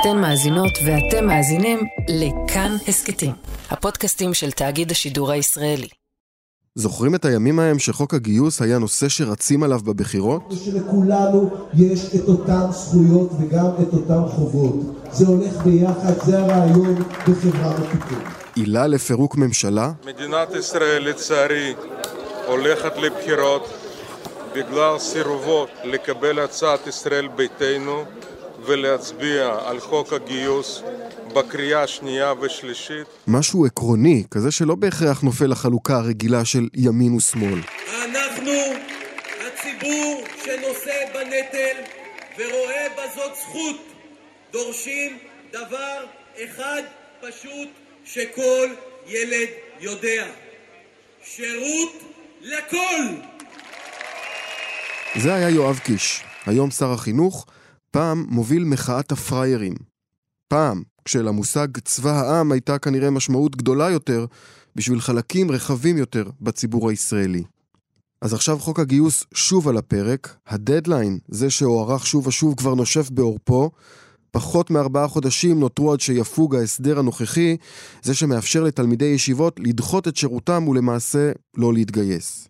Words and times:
אתן 0.00 0.18
מאזינות 0.20 0.72
ואתם 0.86 1.26
מאזינים 1.26 1.78
לכאן 2.08 2.76
הסכתים, 2.88 3.32
הפודקאסטים 3.70 4.34
של 4.34 4.50
תאגיד 4.50 4.90
השידור 4.90 5.30
הישראלי. 5.32 5.88
זוכרים 6.74 7.14
את 7.14 7.24
הימים 7.24 7.58
ההם 7.58 7.78
שחוק 7.78 8.14
הגיוס 8.14 8.62
היה 8.62 8.78
נושא 8.78 9.08
שרצים 9.08 9.62
עליו 9.62 9.80
בבחירות? 9.84 10.42
ושלכולנו 10.52 11.50
יש 11.74 12.14
את 12.14 12.28
אותן 12.28 12.70
זכויות 12.70 13.30
וגם 13.40 13.66
את 13.82 13.92
אותן 13.92 14.28
חובות. 14.28 14.74
זה 15.12 15.26
הולך 15.26 15.56
ביחד, 15.64 16.12
זה 16.24 16.38
הרעיון 16.38 16.94
בחברה 17.28 17.74
מתוקנת. 17.80 18.22
עילה 18.54 18.86
לפירוק 18.86 19.36
ממשלה? 19.36 19.92
מדינת 20.06 20.54
ישראל 20.54 21.08
לצערי 21.08 21.74
הולכת 22.46 22.92
לבחירות 22.96 23.68
בגלל 24.54 24.98
סירובו 24.98 25.66
לקבל 25.84 26.38
הצעת 26.38 26.86
ישראל 26.86 27.28
ביתנו 27.28 28.04
ולהצביע 28.66 29.58
על 29.64 29.80
חוק 29.80 30.12
הגיוס 30.12 30.82
בקריאה 31.34 31.86
שנייה 31.86 32.32
ושלישית. 32.40 33.06
משהו 33.26 33.66
עקרוני, 33.66 34.24
כזה 34.30 34.50
שלא 34.50 34.74
בהכרח 34.74 35.20
נופל 35.20 35.46
לחלוקה 35.46 35.96
הרגילה 35.96 36.44
של 36.44 36.68
ימין 36.74 37.14
ושמאל. 37.14 37.60
אנחנו, 38.04 38.52
הציבור 39.46 40.24
שנושא 40.44 40.94
בנטל 41.14 41.76
ורואה 42.38 42.86
בזאת 42.94 43.32
זכות, 43.42 43.76
דורשים 44.52 45.18
דבר 45.52 46.04
אחד 46.44 46.82
פשוט 47.20 47.68
שכל 48.04 48.68
ילד 49.06 49.48
יודע: 49.80 50.26
שירות 51.24 51.92
לכל! 52.42 53.02
זה 55.16 55.34
היה 55.34 55.48
יואב 55.48 55.78
קיש, 55.78 56.22
היום 56.46 56.70
שר 56.70 56.92
החינוך, 56.92 57.46
פעם 57.96 58.26
מוביל 58.28 58.64
מחאת 58.64 59.12
הפריירים. 59.12 59.74
פעם, 60.48 60.82
כשלמושג 61.04 61.78
צבא 61.78 62.10
העם 62.10 62.52
הייתה 62.52 62.78
כנראה 62.78 63.10
משמעות 63.10 63.56
גדולה 63.56 63.90
יותר 63.90 64.26
בשביל 64.74 65.00
חלקים 65.00 65.50
רחבים 65.50 65.96
יותר 65.96 66.30
בציבור 66.40 66.90
הישראלי. 66.90 67.42
אז 68.22 68.34
עכשיו 68.34 68.58
חוק 68.58 68.80
הגיוס 68.80 69.24
שוב 69.34 69.68
על 69.68 69.76
הפרק, 69.76 70.36
הדדליין, 70.46 71.18
זה 71.28 71.50
שהוארך 71.50 72.06
שוב 72.06 72.26
ושוב 72.26 72.54
כבר 72.54 72.74
נושף 72.74 73.10
בעורפו, 73.10 73.70
פחות 74.30 74.70
מארבעה 74.70 75.08
חודשים 75.08 75.60
נותרו 75.60 75.92
עד 75.92 76.00
שיפוג 76.00 76.54
ההסדר 76.54 76.98
הנוכחי, 76.98 77.56
זה 78.02 78.14
שמאפשר 78.14 78.62
לתלמידי 78.62 79.04
ישיבות 79.04 79.60
לדחות 79.62 80.08
את 80.08 80.16
שירותם 80.16 80.68
ולמעשה 80.68 81.32
לא 81.56 81.74
להתגייס. 81.74 82.48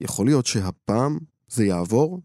יכול 0.00 0.26
להיות 0.26 0.46
שהפעם 0.46 1.18
זה 1.48 1.64
יעבור? 1.64 2.20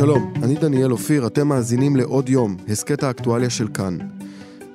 שלום, 0.00 0.32
אני 0.42 0.54
דניאל 0.54 0.92
אופיר, 0.92 1.26
אתם 1.26 1.48
מאזינים 1.48 1.96
לעוד 1.96 2.28
יום, 2.28 2.56
הסכת 2.68 3.02
האקטואליה 3.02 3.50
של 3.50 3.68
כאן. 3.68 3.98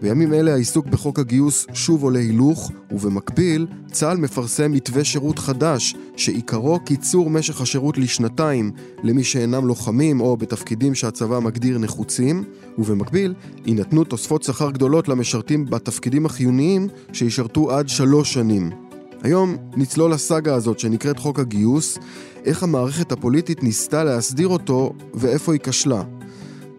בימים 0.02 0.34
אלה 0.34 0.54
העיסוק 0.54 0.86
בחוק 0.86 1.20
הגיוס 1.20 1.68
שוב 1.74 2.04
עולה 2.04 2.20
הילוך, 2.20 2.72
ובמקביל, 2.92 3.68
צה"ל 3.92 4.18
מפרסם 4.18 4.72
מתווה 4.72 5.04
שירות 5.04 5.40
חדש, 5.40 5.96
שעיקרו 6.18 6.80
קיצור 6.80 7.30
משך 7.30 7.62
השירות 7.62 7.98
לשנתיים 7.98 8.72
למי 9.04 9.24
שאינם 9.24 9.68
לוחמים 9.68 10.22
או 10.22 10.38
בתפקידים 10.38 10.96
שהצבא 10.96 11.40
מגדיר 11.40 11.78
נחוצים, 11.78 12.44
ובמקביל, 12.78 13.34
יינתנו 13.66 14.04
תוספות 14.04 14.44
שכר 14.44 14.72
גדולות 14.72 15.08
למשרתים 15.08 15.66
בתפקידים 15.66 16.26
החיוניים 16.26 16.88
שישרתו 17.14 17.72
עד 17.72 17.90
שלוש 17.90 18.34
שנים. 18.34 18.85
היום 19.26 19.56
נצלול 19.76 20.12
לסאגה 20.12 20.56
הזאת 20.56 20.80
שנקראת 20.80 21.20
חוק 21.20 21.40
הגיוס, 21.40 21.98
איך 22.46 22.64
המערכת 22.64 23.12
הפוליטית 23.12 23.64
ניסתה 23.64 24.04
להסדיר 24.04 24.48
אותו 24.48 24.94
ואיפה 25.14 25.54
היא 25.54 25.60
כשלה. 25.64 26.04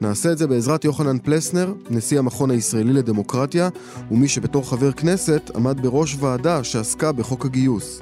נעשה 0.00 0.32
את 0.32 0.38
זה 0.38 0.46
בעזרת 0.46 0.84
יוחנן 0.84 1.18
פלסנר, 1.18 1.74
נשיא 1.90 2.18
המכון 2.18 2.50
הישראלי 2.50 2.92
לדמוקרטיה, 2.92 3.68
ומי 4.10 4.28
שבתור 4.28 4.68
חבר 4.68 4.92
כנסת 4.92 5.50
עמד 5.54 5.80
בראש 5.82 6.16
ועדה 6.20 6.64
שעסקה 6.64 7.12
בחוק 7.12 7.46
הגיוס. 7.46 8.00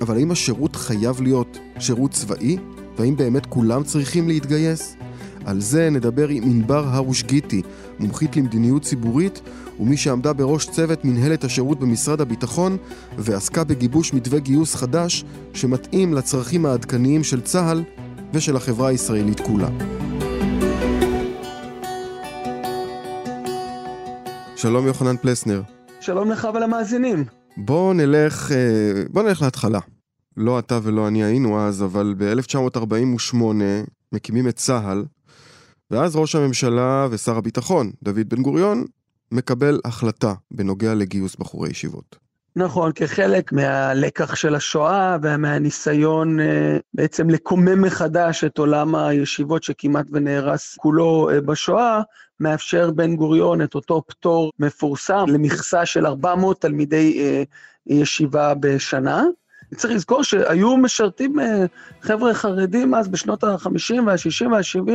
אבל 0.00 0.16
האם 0.16 0.30
השירות 0.30 0.76
חייב 0.76 1.20
להיות 1.20 1.58
שירות 1.78 2.10
צבאי? 2.10 2.56
והאם 2.98 3.16
באמת 3.16 3.46
כולם 3.46 3.84
צריכים 3.84 4.28
להתגייס? 4.28 4.96
על 5.44 5.60
זה 5.60 5.90
נדבר 5.90 6.28
עם 6.28 6.42
ענבר 6.42 6.84
הרוש 6.88 7.22
גיטי, 7.22 7.62
מומחית 7.98 8.36
למדיניות 8.36 8.82
ציבורית 8.82 9.40
ומי 9.80 9.96
שעמדה 9.96 10.32
בראש 10.32 10.66
צוות 10.66 11.04
מנהלת 11.04 11.44
השירות 11.44 11.78
במשרד 11.80 12.20
הביטחון 12.20 12.76
ועסקה 13.18 13.64
בגיבוש 13.64 14.14
מתווה 14.14 14.38
גיוס 14.38 14.74
חדש 14.74 15.24
שמתאים 15.54 16.14
לצרכים 16.14 16.66
העדכניים 16.66 17.24
של 17.24 17.40
צה"ל 17.40 17.84
ושל 18.32 18.56
החברה 18.56 18.88
הישראלית 18.88 19.40
כולה. 19.40 19.68
שלום 24.56 24.86
יוחנן 24.86 25.16
פלסנר. 25.16 25.62
שלום 26.00 26.30
לך 26.30 26.48
ולמאזינים. 26.54 27.24
בוא 27.56 27.94
נלך, 27.94 28.52
אה, 28.52 29.02
בוא 29.10 29.22
נלך 29.22 29.42
להתחלה. 29.42 29.80
לא 30.36 30.58
אתה 30.58 30.78
ולא 30.82 31.08
אני 31.08 31.24
היינו 31.24 31.60
אז, 31.60 31.82
אבל 31.82 32.14
ב-1948 32.18 33.36
מקימים 34.12 34.48
את 34.48 34.56
צה"ל, 34.56 35.04
ואז 35.90 36.16
ראש 36.16 36.34
הממשלה 36.34 37.08
ושר 37.10 37.36
הביטחון, 37.36 37.90
דוד 38.02 38.28
בן 38.28 38.42
גוריון, 38.42 38.84
מקבל 39.32 39.80
החלטה 39.84 40.34
בנוגע 40.50 40.94
לגיוס 40.94 41.36
בחורי 41.36 41.70
ישיבות. 41.70 42.28
נכון, 42.56 42.92
כחלק 42.94 43.52
מהלקח 43.52 44.34
של 44.34 44.54
השואה 44.54 45.16
ומהניסיון 45.22 46.40
אה, 46.40 46.76
בעצם 46.94 47.30
לקומם 47.30 47.82
מחדש 47.82 48.44
את 48.44 48.58
עולם 48.58 48.94
הישיבות 48.94 49.62
שכמעט 49.62 50.06
ונהרס 50.12 50.76
כולו 50.76 51.30
אה, 51.30 51.40
בשואה, 51.40 52.00
מאפשר 52.40 52.90
בן 52.90 53.16
גוריון 53.16 53.62
את 53.62 53.74
אותו 53.74 54.02
פטור 54.06 54.52
מפורסם 54.58 55.24
למכסה 55.28 55.86
של 55.86 56.06
400 56.06 56.60
תלמידי 56.60 57.18
אה, 57.20 57.42
ישיבה 57.86 58.54
בשנה. 58.54 59.24
צריך 59.76 59.94
לזכור 59.94 60.24
שהיו 60.24 60.76
משרתים 60.76 61.36
חבר'ה 62.02 62.34
חרדים 62.34 62.94
אז 62.94 63.08
בשנות 63.08 63.44
ה-50 63.44 63.94
וה-60 64.06 64.48
וה-70, 64.50 64.90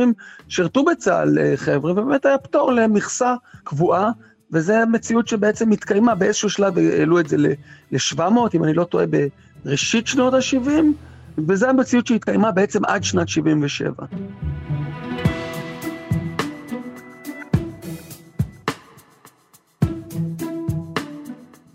שירתו 0.48 0.84
בצה"ל 0.84 1.56
חבר'ה, 1.56 1.92
ובאמת 1.92 2.26
היה 2.26 2.38
פטור 2.38 2.72
למכסה 2.72 3.34
קבועה. 3.64 4.10
וזו 4.52 4.74
מציאות 4.92 5.28
שבעצם 5.28 5.70
התקיימה, 5.70 6.14
באיזשהו 6.14 6.50
שלב 6.50 6.78
העלו 6.78 7.20
את 7.20 7.28
זה 7.28 7.36
ל-700, 7.38 8.20
אם 8.54 8.64
אני 8.64 8.74
לא 8.74 8.84
טועה, 8.84 9.04
בראשית 9.64 10.06
שנות 10.06 10.34
ה-70, 10.34 10.68
וזו 11.48 11.66
המציאות 11.66 12.06
שהתקיימה 12.06 12.52
בעצם 12.52 12.84
עד 12.84 13.04
שנת 13.04 13.28
77. 13.28 13.92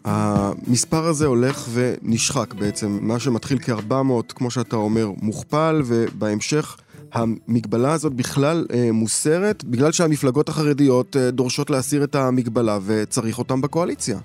המספר 0.09 1.05
הזה 1.05 1.25
הולך 1.25 1.67
ונשחק 1.73 2.53
בעצם, 2.53 2.97
מה 3.01 3.19
שמתחיל 3.19 3.59
כ-400, 3.59 4.33
כמו 4.35 4.51
שאתה 4.51 4.75
אומר, 4.75 5.11
מוכפל, 5.21 5.81
ובהמשך 5.85 6.77
המגבלה 7.13 7.93
הזאת 7.93 8.13
בכלל 8.13 8.65
אה, 8.73 8.91
מוסרת 8.91 9.63
בגלל 9.63 9.91
שהמפלגות 9.91 10.49
החרדיות 10.49 11.15
אה, 11.17 11.31
דורשות 11.31 11.69
להסיר 11.69 12.03
את 12.03 12.15
המגבלה 12.15 12.77
וצריך 12.85 13.39
אותם 13.39 13.61
בקואליציה. 13.61 14.19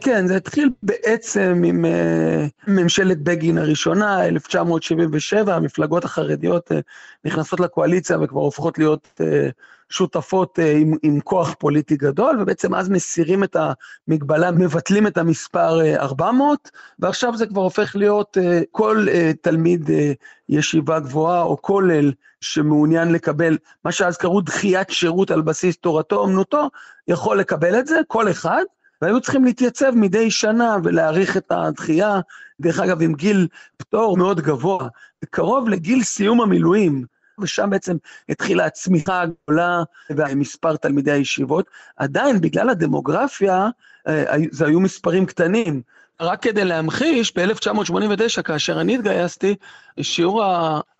כן, 0.00 0.26
זה 0.26 0.36
התחיל 0.36 0.70
בעצם 0.82 1.62
עם 1.66 1.84
uh, 1.84 2.70
ממשלת 2.70 3.22
בגין 3.22 3.58
הראשונה, 3.58 4.26
1977, 4.26 5.54
המפלגות 5.54 6.04
החרדיות 6.04 6.72
uh, 6.72 6.74
נכנסות 7.24 7.60
לקואליציה 7.60 8.18
וכבר 8.22 8.40
הופכות 8.40 8.78
להיות 8.78 9.20
uh, 9.20 9.24
שותפות 9.94 10.58
uh, 10.58 10.62
עם, 10.62 10.94
עם 11.02 11.20
כוח 11.20 11.54
פוליטי 11.58 11.96
גדול, 11.96 12.40
ובעצם 12.40 12.74
אז 12.74 12.88
מסירים 12.88 13.44
את 13.44 13.56
המגבלה, 14.08 14.50
מבטלים 14.50 15.06
את 15.06 15.18
המספר 15.18 15.80
uh, 15.80 16.00
400, 16.00 16.70
ועכשיו 16.98 17.36
זה 17.36 17.46
כבר 17.46 17.62
הופך 17.62 17.96
להיות 17.96 18.36
uh, 18.36 18.64
כל 18.70 19.06
תלמיד 19.40 19.90
ישיבה 20.48 21.00
גבוהה 21.00 21.42
או 21.42 21.62
כולל 21.62 22.12
שמעוניין 22.40 23.12
לקבל, 23.12 23.58
מה 23.84 23.92
שאז 23.92 24.16
קראו 24.16 24.40
דחיית 24.40 24.90
שירות 24.90 25.30
על 25.30 25.42
בסיס 25.42 25.76
תורתו 25.76 26.16
אומנותו, 26.16 26.70
יכול 27.08 27.38
לקבל 27.38 27.78
את 27.78 27.86
זה, 27.86 28.00
כל 28.08 28.30
אחד. 28.30 28.62
והיו 29.02 29.20
צריכים 29.20 29.44
להתייצב 29.44 29.90
מדי 29.94 30.30
שנה 30.30 30.76
ולהאריך 30.84 31.36
את 31.36 31.52
הדחייה, 31.52 32.20
דרך 32.60 32.80
אגב, 32.80 33.02
עם 33.02 33.14
גיל 33.14 33.48
פטור 33.76 34.16
מאוד 34.16 34.40
גבוה, 34.40 34.88
קרוב 35.30 35.68
לגיל 35.68 36.02
סיום 36.02 36.40
המילואים. 36.40 37.13
ושם 37.40 37.70
בעצם 37.70 37.96
התחילה 38.28 38.64
הצמיחה 38.64 39.22
הגדולה 39.22 39.82
ומספר 40.10 40.76
תלמידי 40.76 41.12
הישיבות. 41.12 41.66
עדיין, 41.96 42.40
בגלל 42.40 42.70
הדמוגרפיה, 42.70 43.68
אה, 44.08 44.36
זה 44.50 44.66
היו 44.66 44.80
מספרים 44.80 45.26
קטנים. 45.26 45.82
רק 46.20 46.42
כדי 46.42 46.64
להמחיש, 46.64 47.32
ב-1989, 47.36 48.42
כאשר 48.42 48.80
אני 48.80 48.94
התגייסתי, 48.94 49.54
שיעור 50.00 50.44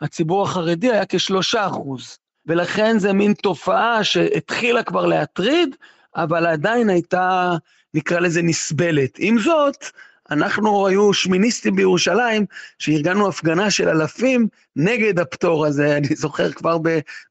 הציבור 0.01 0.43
החרדי 0.43 0.91
היה 0.91 1.07
כשלושה 1.09 1.67
אחוז. 1.67 2.19
ולכן 2.47 2.99
זה 2.99 3.13
מין 3.13 3.35
תופעה 3.35 4.05
שהתחילה 4.05 4.83
כבר 4.83 5.07
להטריד, 5.07 5.77
אבל 6.17 6.47
עדיין 6.47 6.91
הייתה 6.91 7.57
נקרא 7.95 8.21
לזה 8.21 8.43
נסבלת. 8.43 9.17
עם 9.19 9.39
זאת, 9.39 9.85
אנחנו 10.31 10.87
היו 10.87 11.13
שמיניסטים 11.13 11.77
בירושלים, 11.77 12.47
שארגנו 12.79 13.29
הפגנה 13.29 13.71
של 13.71 13.89
אלפים 13.89 14.49
נגד 14.77 15.19
הפטור 15.19 15.67
הזה, 15.67 15.97
אני 15.97 16.09
זוכר 16.17 16.53
כבר 16.53 16.77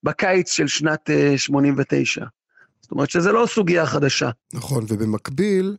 בקיץ 0.03 0.51
של 0.51 0.67
שנת 0.67 1.09
89. 1.37 2.21
אה, 2.21 2.27
זאת 2.81 2.91
אומרת 2.91 3.09
שזה 3.09 3.31
לא 3.31 3.45
סוגיה 3.47 3.85
חדשה. 3.85 4.29
נכון, 4.53 4.85
ובמקביל, 4.87 5.77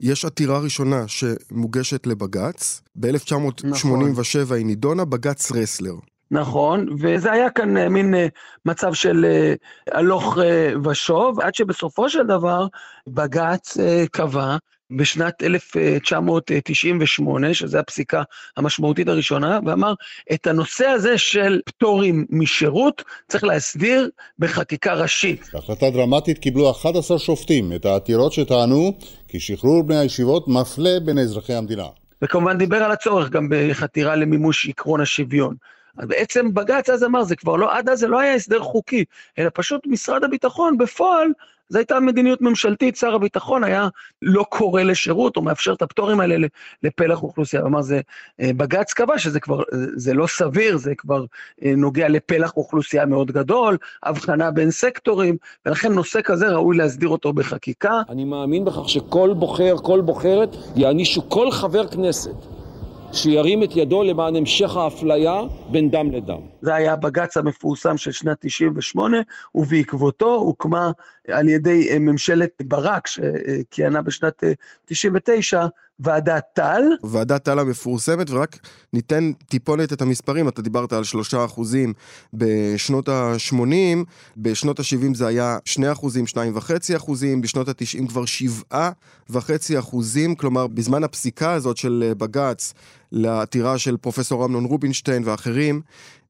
יש 0.00 0.24
עתירה 0.24 0.58
ראשונה 0.58 1.08
שמוגשת 1.08 2.06
לבג"ץ, 2.06 2.82
ב-1987 2.94 3.64
נכון. 3.64 4.12
היא 4.56 4.66
נידונה, 4.66 5.04
בג"ץ 5.04 5.52
רסלר. 5.52 5.94
נכון, 6.30 6.86
וזה 6.98 7.32
היה 7.32 7.50
כאן 7.50 7.76
אה, 7.76 7.88
מין 7.88 8.14
אה, 8.14 8.26
מצב 8.66 8.92
של 8.92 9.26
הלוך 9.92 10.38
ושוב, 10.84 11.40
עד 11.40 11.54
שבסופו 11.54 12.08
של 12.08 12.26
דבר 12.26 12.66
בג"ץ 13.06 13.76
קבע 14.12 14.56
בשנת 14.96 15.42
1998, 15.42 17.54
שזו 17.54 17.78
הפסיקה 17.78 18.22
המשמעותית 18.56 19.08
הראשונה, 19.08 19.60
ואמר, 19.66 19.94
את 20.32 20.46
הנושא 20.46 20.86
הזה 20.86 21.18
של 21.18 21.60
פטורים 21.66 22.26
משירות 22.30 23.02
צריך 23.28 23.44
להסדיר 23.44 24.10
בחקיקה 24.38 24.94
ראשית. 24.94 25.50
בהחלטה 25.52 25.90
דרמטית 25.90 26.38
קיבלו 26.38 26.70
11 26.70 27.18
שופטים 27.18 27.72
את 27.72 27.84
העתירות 27.84 28.32
שטענו 28.32 28.98
כי 29.28 29.40
שחרור 29.40 29.82
בני 29.82 29.96
הישיבות 29.96 30.48
מפלה 30.48 31.00
בין 31.04 31.18
אזרחי 31.18 31.54
המדינה. 31.54 31.86
וכמובן 32.22 32.58
דיבר 32.58 32.76
על 32.76 32.92
הצורך 32.92 33.30
גם 33.30 33.48
בחתירה 33.50 34.16
למימוש 34.16 34.68
עקרון 34.68 35.00
השוויון. 35.00 35.54
אז 35.98 36.08
בעצם 36.08 36.54
בג"ץ 36.54 36.90
אז 36.90 37.04
אמר, 37.04 37.24
זה 37.24 37.36
כבר 37.36 37.56
לא, 37.56 37.76
עד 37.76 37.88
אז 37.88 37.98
זה 37.98 38.06
לא 38.06 38.20
היה 38.20 38.34
הסדר 38.34 38.60
חוקי, 38.60 39.04
אלא 39.38 39.50
פשוט 39.54 39.86
משרד 39.86 40.24
הביטחון 40.24 40.78
בפועל, 40.78 41.28
זו 41.68 41.78
הייתה 41.78 42.00
מדיניות 42.00 42.40
ממשלתית, 42.40 42.96
שר 42.96 43.14
הביטחון 43.14 43.64
היה 43.64 43.88
לא 44.22 44.44
קורא 44.48 44.82
לשירות, 44.82 45.36
או 45.36 45.42
מאפשר 45.42 45.72
את 45.72 45.82
הפטורים 45.82 46.20
האלה 46.20 46.46
לפלח 46.82 47.22
אוכלוסייה. 47.22 47.62
כלומר, 47.62 47.82
זה, 47.82 48.00
אה, 48.40 48.50
בג"ץ 48.56 48.92
קבע 48.92 49.18
שזה 49.18 49.40
כבר, 49.40 49.62
זה 49.96 50.14
לא 50.14 50.26
סביר, 50.26 50.76
זה 50.76 50.94
כבר 50.94 51.24
אה, 51.64 51.72
נוגע 51.76 52.08
לפלח 52.08 52.56
אוכלוסייה 52.56 53.06
מאוד 53.06 53.30
גדול, 53.32 53.76
הבחנה 54.02 54.50
בין 54.50 54.70
סקטורים, 54.70 55.36
ולכן 55.66 55.92
נושא 55.92 56.20
כזה 56.24 56.48
ראוי 56.48 56.76
להסדיר 56.76 57.08
אותו 57.08 57.32
בחקיקה. 57.32 58.02
אני 58.08 58.24
מאמין 58.24 58.64
בכך 58.64 58.88
שכל 58.88 59.34
בוחר, 59.36 59.76
כל 59.82 60.00
בוחרת, 60.00 60.56
יענישו 60.76 61.28
כל 61.28 61.50
חבר 61.50 61.86
כנסת. 61.86 62.51
שירים 63.12 63.62
את 63.62 63.76
ידו 63.76 64.02
למען 64.02 64.36
המשך 64.36 64.76
האפליה 64.76 65.40
בין 65.70 65.90
דם 65.90 66.10
לדם. 66.10 66.40
זה 66.60 66.74
היה 66.74 66.92
הבג"ץ 66.92 67.36
המפורסם 67.36 67.96
של 67.96 68.12
שנת 68.12 68.36
98, 68.40 69.18
ובעקבותו 69.54 70.34
הוקמה 70.34 70.90
על 71.28 71.48
ידי 71.48 71.88
אה, 71.90 71.98
ממשלת 71.98 72.62
ברק, 72.62 73.06
שכיהנה 73.06 74.02
בשנת 74.02 74.44
99, 74.84 75.60
אה, 75.60 75.66
ועדת 76.02 76.44
טל. 76.54 76.82
ועדת 77.02 77.44
טל 77.44 77.58
המפורסמת, 77.58 78.30
ורק 78.30 78.58
ניתן 78.92 79.32
טיפונת 79.48 79.92
את 79.92 80.02
המספרים, 80.02 80.48
אתה 80.48 80.62
דיברת 80.62 80.92
על 80.92 81.04
שלושה 81.04 81.44
אחוזים 81.44 81.92
בשנות 82.34 83.08
ה-80, 83.08 83.64
בשנות 84.36 84.80
ה-70 84.80 85.14
זה 85.14 85.26
היה 85.26 85.58
שני 85.64 85.92
אחוזים, 85.92 86.26
שניים 86.26 86.56
וחצי 86.56 86.96
אחוזים, 86.96 87.40
בשנות 87.40 87.68
ה-90 87.68 88.08
כבר 88.08 88.24
שבעה 88.24 88.90
וחצי 89.30 89.78
אחוזים, 89.78 90.34
כלומר 90.34 90.66
בזמן 90.66 91.04
הפסיקה 91.04 91.52
הזאת 91.52 91.76
של 91.76 92.04
אה, 92.06 92.14
בג"ץ 92.14 92.74
לעתירה 93.12 93.78
של 93.78 93.96
פרופסור 93.96 94.44
אמנון 94.44 94.64
רובינשטיין 94.64 95.22
ואחרים, 95.26 95.80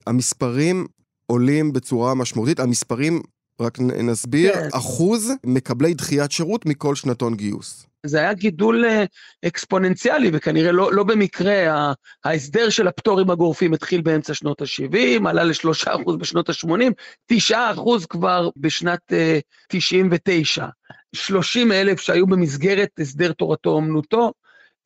המספרים 0.06 0.86
עולים 1.26 1.72
בצורה 1.72 2.14
משמעותית, 2.14 2.60
המספרים 2.60 3.22
רק 3.60 3.80
נסביר, 3.80 4.54
כן. 4.54 4.68
אחוז 4.72 5.32
מקבלי 5.46 5.94
דחיית 5.94 6.32
שירות 6.32 6.66
מכל 6.66 6.94
שנתון 6.94 7.34
גיוס. 7.34 7.86
זה 8.06 8.18
היה 8.18 8.32
גידול 8.32 8.84
אה, 8.84 9.04
אקספוננציאלי, 9.46 10.30
וכנראה 10.32 10.72
לא, 10.72 10.92
לא 10.92 11.04
במקרה 11.04 11.92
ההסדר 12.24 12.70
של 12.70 12.88
הפטורים 12.88 13.30
הגורפים 13.30 13.74
התחיל 13.74 14.00
באמצע 14.00 14.34
שנות 14.34 14.62
ה-70, 14.62 15.28
עלה 15.28 15.44
ל-3% 15.44 16.16
בשנות 16.18 16.48
ה-80, 16.48 17.32
9% 17.50 18.06
כבר 18.08 18.50
בשנת 18.56 19.00
uh, 19.10 19.40
99. 19.68 20.66
30 21.14 21.72
אלף 21.72 22.00
שהיו 22.00 22.26
במסגרת 22.26 22.88
הסדר 22.98 23.32
תורתו 23.32 23.70
אומנותו. 23.70 24.32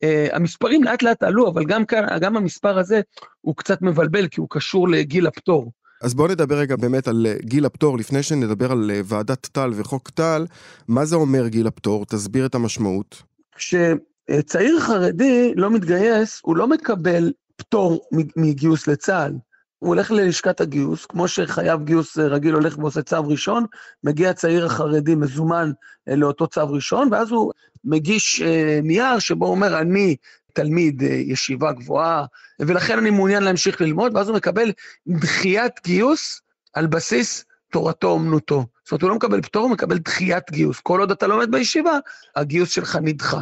Uh, 0.03 0.35
המספרים 0.35 0.83
לאט 0.83 1.03
לאט 1.03 1.23
עלו, 1.23 1.49
אבל 1.49 1.65
גם 1.65 1.85
כאן, 1.85 2.19
גם 2.21 2.37
המספר 2.37 2.79
הזה 2.79 3.01
הוא 3.41 3.55
קצת 3.55 3.81
מבלבל, 3.81 4.27
כי 4.27 4.39
הוא 4.39 4.47
קשור 4.49 4.89
לגיל 4.89 5.27
הפטור. 5.27 5.71
אז 6.01 6.13
בואו 6.13 6.27
נדבר 6.27 6.57
רגע 6.57 6.75
באמת 6.75 7.07
על 7.07 7.25
אה, 7.29 7.35
גיל 7.41 7.65
הפטור, 7.65 7.97
לפני 7.97 8.23
שנדבר 8.23 8.71
על 8.71 8.91
אה, 8.93 9.01
ועדת 9.05 9.47
טל 9.51 9.71
וחוק 9.75 10.09
טל, 10.09 10.45
מה 10.87 11.05
זה 11.05 11.15
אומר 11.15 11.47
גיל 11.47 11.67
הפטור? 11.67 12.05
תסביר 12.05 12.45
את 12.45 12.55
המשמעות. 12.55 13.23
כשצעיר 13.55 14.79
חרדי 14.79 15.53
לא 15.55 15.69
מתגייס, 15.69 16.39
הוא 16.43 16.57
לא 16.57 16.67
מקבל 16.67 17.31
פטור 17.55 18.01
מגיוס 18.35 18.87
לצה"ל. 18.87 19.33
הוא 19.79 19.87
הולך 19.87 20.11
ללשכת 20.11 20.61
הגיוס, 20.61 21.05
כמו 21.05 21.27
שחייב 21.27 21.83
גיוס 21.83 22.19
אה, 22.19 22.27
רגיל 22.27 22.53
הולך 22.53 22.77
ועושה 22.77 23.01
צו 23.01 23.27
ראשון, 23.27 23.65
מגיע 24.03 24.29
הצעיר 24.29 24.65
החרדי 24.65 25.15
מזומן 25.15 25.71
לאותו 26.07 26.47
צו 26.47 26.69
ראשון, 26.69 27.09
ואז 27.11 27.31
הוא 27.31 27.51
מגיש 27.83 28.41
נייר 28.83 29.19
שבו 29.19 29.45
הוא 29.45 29.55
אומר, 29.55 29.79
אני 29.79 30.15
תלמיד 30.57 31.03
אה, 31.03 31.07
ישיבה 31.07 31.71
גבוהה, 31.71 32.25
ולכן 32.59 32.97
אני 32.97 33.09
מעוניין 33.09 33.43
להמשיך 33.43 33.81
ללמוד, 33.81 34.15
ואז 34.15 34.29
הוא 34.29 34.37
מקבל 34.37 34.71
דחיית 35.07 35.73
גיוס 35.83 36.41
על 36.73 36.87
בסיס 36.87 37.45
תורתו 37.71 38.07
אומנותו. 38.07 38.65
זאת 38.83 38.91
אומרת, 38.91 39.01
הוא 39.01 39.09
לא 39.09 39.15
מקבל 39.15 39.41
פטור, 39.41 39.63
הוא 39.63 39.71
מקבל 39.71 39.97
דחיית 39.97 40.51
גיוס. 40.51 40.79
כל 40.79 40.99
עוד 40.99 41.11
אתה 41.11 41.27
לומד 41.27 41.51
בישיבה, 41.51 41.97
הגיוס 42.35 42.71
שלך 42.71 42.97
נדחה. 43.01 43.41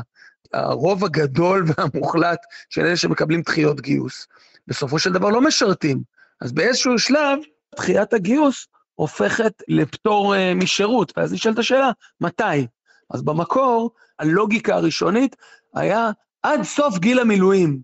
הרוב 0.53 1.05
הגדול 1.05 1.65
והמוחלט 1.67 2.39
של 2.69 2.81
אלה 2.81 2.97
שמקבלים 2.97 3.41
דחיות 3.41 3.81
גיוס, 3.81 4.27
בסופו 4.67 4.99
של 4.99 5.13
דבר 5.13 5.29
לא 5.29 5.41
משרתים. 5.41 6.01
אז 6.41 6.51
באיזשהו 6.51 6.99
שלב, 6.99 7.39
דחיית 7.75 8.13
הגיוס 8.13 8.67
הופכת 8.95 9.53
לפטור 9.67 10.35
uh, 10.35 10.37
משירות, 10.55 11.13
ואז 11.17 11.33
נשאלת 11.33 11.59
השאלה, 11.59 11.91
מתי? 12.21 12.67
אז 13.13 13.21
במקור, 13.21 13.91
הלוגיקה 14.19 14.75
הראשונית 14.75 15.35
היה 15.75 16.11
עד 16.45 16.63
סוף 16.63 16.97
גיל 16.97 17.19
המילואים, 17.19 17.79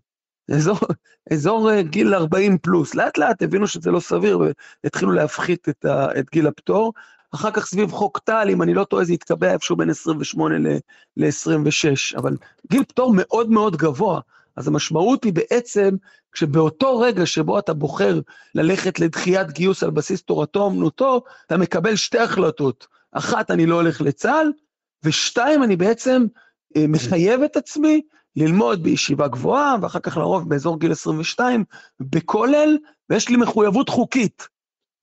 אזור, 0.52 0.78
אזור 1.32 1.72
אה, 1.72 1.82
גיל 1.82 2.14
40 2.14 2.58
פלוס. 2.58 2.96
לאט 2.96 3.18
לאט 3.18 3.42
הבינו 3.42 3.68
שזה 3.68 3.92
לא 3.92 4.00
סביר 4.00 4.40
והתחילו 4.84 5.12
להפחית 5.12 5.70
את, 5.70 5.86
ה, 5.86 6.20
את 6.20 6.30
גיל 6.32 6.48
הפטור. 6.48 6.94
אחר 7.36 7.52
כך 7.52 7.66
סביב 7.66 7.92
חוק 7.92 8.20
טל, 8.20 8.48
אם 8.52 8.62
אני 8.62 8.74
לא 8.74 8.84
טועה, 8.84 9.04
זה 9.04 9.14
התקבע 9.14 9.54
איפשהו 9.54 9.76
בין 9.76 9.90
28 9.90 10.56
ל-26, 11.18 12.18
אבל 12.18 12.38
גיל 12.72 12.84
פטור 12.84 13.14
מאוד 13.16 13.50
מאוד 13.50 13.76
גבוה. 13.76 14.20
אז 14.56 14.68
המשמעות 14.68 15.24
היא 15.24 15.34
בעצם, 15.34 15.96
כשבאותו 16.32 17.00
רגע 17.00 17.26
שבו 17.26 17.60
אתה 17.60 17.74
בוחר 17.74 18.20
ללכת 18.56 19.00
לדחיית 19.00 19.52
גיוס 19.52 19.84
על 19.84 19.90
בסיס 19.90 20.22
תורתו 20.22 20.60
אומנותו, 20.60 21.24
אתה 21.46 21.58
מקבל 21.58 21.96
שתי 21.96 22.20
החלטות. 22.20 22.88
אחת, 23.12 23.52
אני 23.52 23.66
לא 23.66 23.76
הולך 23.76 24.02
לצה"ל, 24.02 24.52
ושתיים, 25.04 25.64
אני 25.64 25.76
בעצם 25.76 26.26
אה, 26.78 26.86
מחייב 26.88 27.42
את 27.42 27.58
עצמי 27.58 28.02
ללמוד 28.36 28.84
בישיבה 28.84 29.28
גבוהה, 29.28 29.76
ואחר 29.82 30.00
כך 30.00 30.18
לרוב 30.18 30.50
באזור 30.50 30.80
גיל 30.80 30.92
22 30.92 31.64
בכולל, 32.00 32.78
ויש 33.10 33.30
לי 33.30 33.38
מחויבות 33.38 33.90
חוקית 33.90 34.48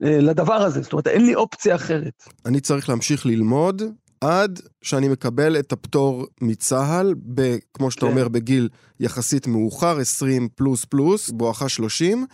אה, 0.05 0.19
לדבר 0.21 0.55
הזה, 0.55 0.83
זאת 0.83 0.93
אומרת, 0.93 1.07
אין 1.07 1.27
לי 1.27 1.35
אופציה 1.35 1.75
אחרת. 1.75 2.23
אני 2.47 2.61
צריך 2.61 2.89
להמשיך 2.89 3.27
ללמוד 3.27 3.83
עד 4.21 4.61
שאני 4.83 5.09
מקבל 5.09 5.59
את 5.59 5.73
הפטור 5.73 6.27
מצה"ל, 6.41 7.15
ב, 7.35 7.57
כמו 7.75 7.91
שאתה 7.91 8.07
כן. 8.07 8.13
אומר, 8.13 8.29
בגיל 8.29 8.69
יחסית 9.01 9.47
מאוחר, 9.47 9.99
20 9.99 10.49
פלוס 10.55 10.85
פלוס, 10.85 11.31
בואכה 11.31 11.69
30, 11.69 12.27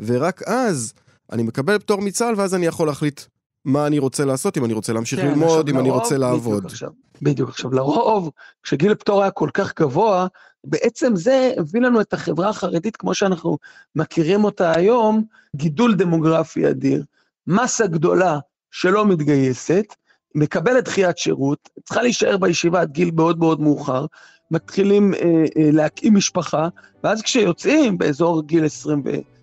ורק 0.00 0.42
אז 0.42 0.92
אני 1.32 1.42
מקבל 1.42 1.78
פטור 1.78 2.00
מצה"ל, 2.00 2.34
ואז 2.36 2.54
אני 2.54 2.66
יכול 2.66 2.86
להחליט 2.86 3.20
מה 3.64 3.86
אני 3.86 3.98
רוצה 3.98 4.24
לעשות, 4.24 4.58
אם 4.58 4.64
אני 4.64 4.72
רוצה 4.72 4.92
להמשיך 4.92 5.20
כן, 5.20 5.26
ללמוד, 5.26 5.68
אם 5.68 5.78
אני 5.78 5.90
רוצה 5.90 6.18
לעבוד. 6.18 6.64
עכשיו, 6.64 6.90
בדיוק. 7.22 7.48
עכשיו, 7.48 7.72
לרוב, 7.72 8.30
כשגיל 8.62 8.92
הפטור 8.92 9.22
היה 9.22 9.30
כל 9.30 9.50
כך 9.54 9.80
גבוה, 9.80 10.26
בעצם 10.64 11.16
זה 11.16 11.52
הביא 11.58 11.80
לנו 11.80 12.00
את 12.00 12.12
החברה 12.12 12.48
החרדית 12.48 12.96
כמו 12.96 13.14
שאנחנו 13.14 13.58
מכירים 13.96 14.44
אותה 14.44 14.72
היום, 14.76 15.24
גידול 15.56 15.94
דמוגרפי 15.94 16.68
אדיר, 16.70 17.04
מסה 17.46 17.86
גדולה 17.86 18.38
שלא 18.70 19.06
מתגייסת, 19.06 19.84
מקבלת 20.34 20.84
דחיית 20.84 21.18
שירות, 21.18 21.68
צריכה 21.84 22.02
להישאר 22.02 22.36
בישיבה 22.36 22.80
עד 22.80 22.90
גיל 22.90 23.10
מאוד 23.14 23.38
מאוד 23.38 23.60
מאוחר, 23.60 24.06
מתחילים 24.50 25.14
אה, 25.14 25.20
אה, 25.56 25.70
להקים 25.72 26.14
משפחה, 26.14 26.68
ואז 27.04 27.22
כשיוצאים 27.22 27.98
באזור 27.98 28.42
גיל 28.42 28.64
20, 28.64 29.02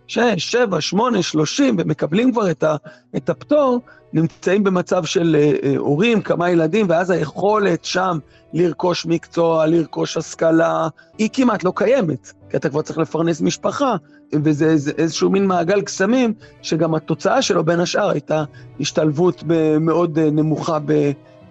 6, 0.10 0.22
7, 0.38 0.82
8, 0.82 1.24
30, 1.24 1.76
ומקבלים 1.80 2.32
כבר 2.32 2.52
את, 2.52 2.64
ה, 2.64 2.76
את 3.16 3.30
הפטור, 3.30 3.80
נמצאים 4.14 4.64
במצב 4.64 5.06
של 5.06 5.36
אה, 5.40 5.52
אה, 5.64 5.78
הורים, 5.78 6.22
כמה 6.22 6.50
ילדים, 6.50 6.86
ואז 6.90 7.10
היכולת 7.10 7.86
שם 7.86 8.18
לרכוש 8.54 9.06
מקצוע, 9.06 9.66
לרכוש 9.66 10.18
השכלה, 10.18 10.88
היא 11.18 11.30
כמעט 11.34 11.64
לא 11.64 11.74
קיימת, 11.76 12.34
כי 12.50 12.58
אתה 12.58 12.70
כבר 12.70 12.82
צריך 12.82 13.00
לפרנס 13.00 13.42
משפחה, 13.42 13.96
וזה 14.34 14.66
איז, 14.66 14.92
איזשהו 14.98 15.30
מין 15.30 15.46
מעגל 15.46 15.82
קסמים, 15.82 16.34
שגם 16.62 16.96
התוצאה 16.96 17.42
שלו, 17.42 17.64
בין 17.64 17.80
השאר, 17.80 18.10
הייתה 18.10 18.44
השתלבות 18.80 19.44
מאוד 19.80 20.20
אה, 20.20 20.30
נמוכה 20.32 20.78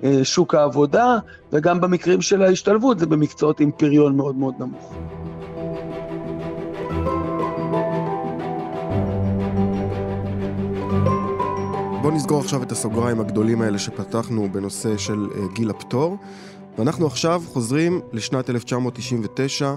בשוק 0.02 0.54
העבודה, 0.54 1.18
וגם 1.52 1.80
במקרים 1.80 2.20
של 2.20 2.42
ההשתלבות 2.42 2.98
זה 2.98 3.06
במקצועות 3.06 3.60
עם 3.60 3.70
פריון 3.70 4.16
מאוד 4.16 4.36
מאוד 4.36 4.54
נמוך. 4.58 4.94
בואו 12.08 12.16
נסגור 12.16 12.40
עכשיו 12.40 12.62
את 12.62 12.72
הסוגריים 12.72 13.20
הגדולים 13.20 13.62
האלה 13.62 13.78
שפתחנו 13.78 14.48
בנושא 14.52 14.96
של 14.96 15.26
uh, 15.30 15.54
גיל 15.54 15.70
הפטור. 15.70 16.16
ואנחנו 16.78 17.06
עכשיו 17.06 17.42
חוזרים 17.46 18.00
לשנת 18.12 18.50
1999. 18.50 19.74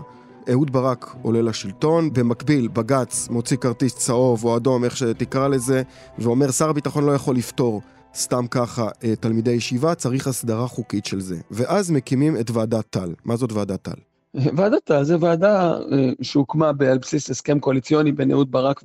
אהוד 0.52 0.72
ברק 0.72 1.16
עולה 1.22 1.42
לשלטון, 1.42 2.14
במקביל 2.14 2.68
בג"ץ 2.68 3.28
מוציא 3.30 3.58
כרטיס 3.58 3.96
צהוב 3.96 4.46
או 4.46 4.58
אדום, 4.58 4.84
איך 4.84 4.98
שתקרא 4.98 5.48
לזה, 5.48 5.84
ואומר 6.20 6.52
שר 6.52 6.70
הביטחון 6.70 7.06
לא 7.06 7.12
יכול 7.12 7.36
לפתור 7.36 7.82
סתם 8.16 8.48
ככה 8.52 8.90
אה, 9.04 9.16
תלמידי 9.16 9.52
ישיבה, 9.52 9.96
צריך 9.96 10.28
הסדרה 10.28 10.68
חוקית 10.68 11.06
של 11.06 11.20
זה. 11.20 11.38
ואז 11.52 11.92
מקימים 11.92 12.38
את 12.38 12.52
ועדת 12.52 12.86
טל. 12.90 13.14
מה 13.26 13.36
זאת 13.36 13.52
ועדת 13.52 13.82
טל? 13.82 14.02
ועדת 14.34 14.84
טל 14.84 15.04
זה 15.04 15.16
ועדה 15.20 15.72
אה, 15.72 16.10
שהוקמה 16.22 16.70
על 16.92 16.98
בסיס 16.98 17.30
הסכם 17.30 17.60
קואליציוני 17.60 18.12
בין 18.12 18.32
אהוד 18.32 18.52
ברק 18.52 18.84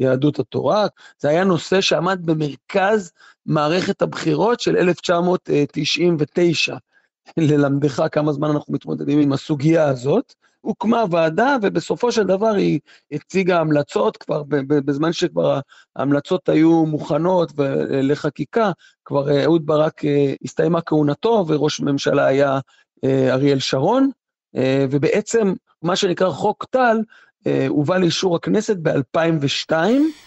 ויהדות 0.00 0.38
התורה. 0.38 0.86
זה 1.18 1.28
היה 1.28 1.44
נושא 1.44 1.80
שעמד 1.80 2.20
במרכז 2.24 3.12
מערכת 3.46 4.02
הבחירות 4.02 4.60
של 4.60 4.76
1999. 4.76 6.76
ללמדך 7.36 8.02
כמה 8.12 8.32
זמן 8.32 8.50
אנחנו 8.50 8.74
מתמודדים 8.74 9.20
עם 9.20 9.32
הסוגיה 9.32 9.88
הזאת. 9.88 10.34
הוקמה 10.60 11.04
ועדה, 11.10 11.56
ובסופו 11.62 12.12
של 12.12 12.22
דבר 12.22 12.54
היא 12.54 12.80
הציגה 13.12 13.60
המלצות 13.60 14.16
כבר, 14.16 14.42
בזמן 14.68 15.12
שכבר 15.12 15.60
ההמלצות 15.96 16.48
היו 16.48 16.86
מוכנות 16.86 17.52
לחקיקה, 18.02 18.70
כבר 19.04 19.42
אהוד 19.42 19.66
ברק 19.66 20.04
אה, 20.04 20.34
הסתיימה 20.44 20.80
כהונתו, 20.80 21.44
וראש 21.48 21.80
ממשלה 21.80 22.26
היה 22.26 22.58
אה, 23.04 23.34
אריאל 23.34 23.58
שרון, 23.58 24.10
אה, 24.56 24.86
ובעצם 24.90 25.52
מה 25.82 25.96
שנקרא 25.96 26.30
חוק 26.30 26.64
טל, 26.64 26.96
אה, 26.96 27.02
הובא 27.68 27.98
לאישור 27.98 28.36
הכנסת 28.36 28.76
ב-2002. 28.82 29.72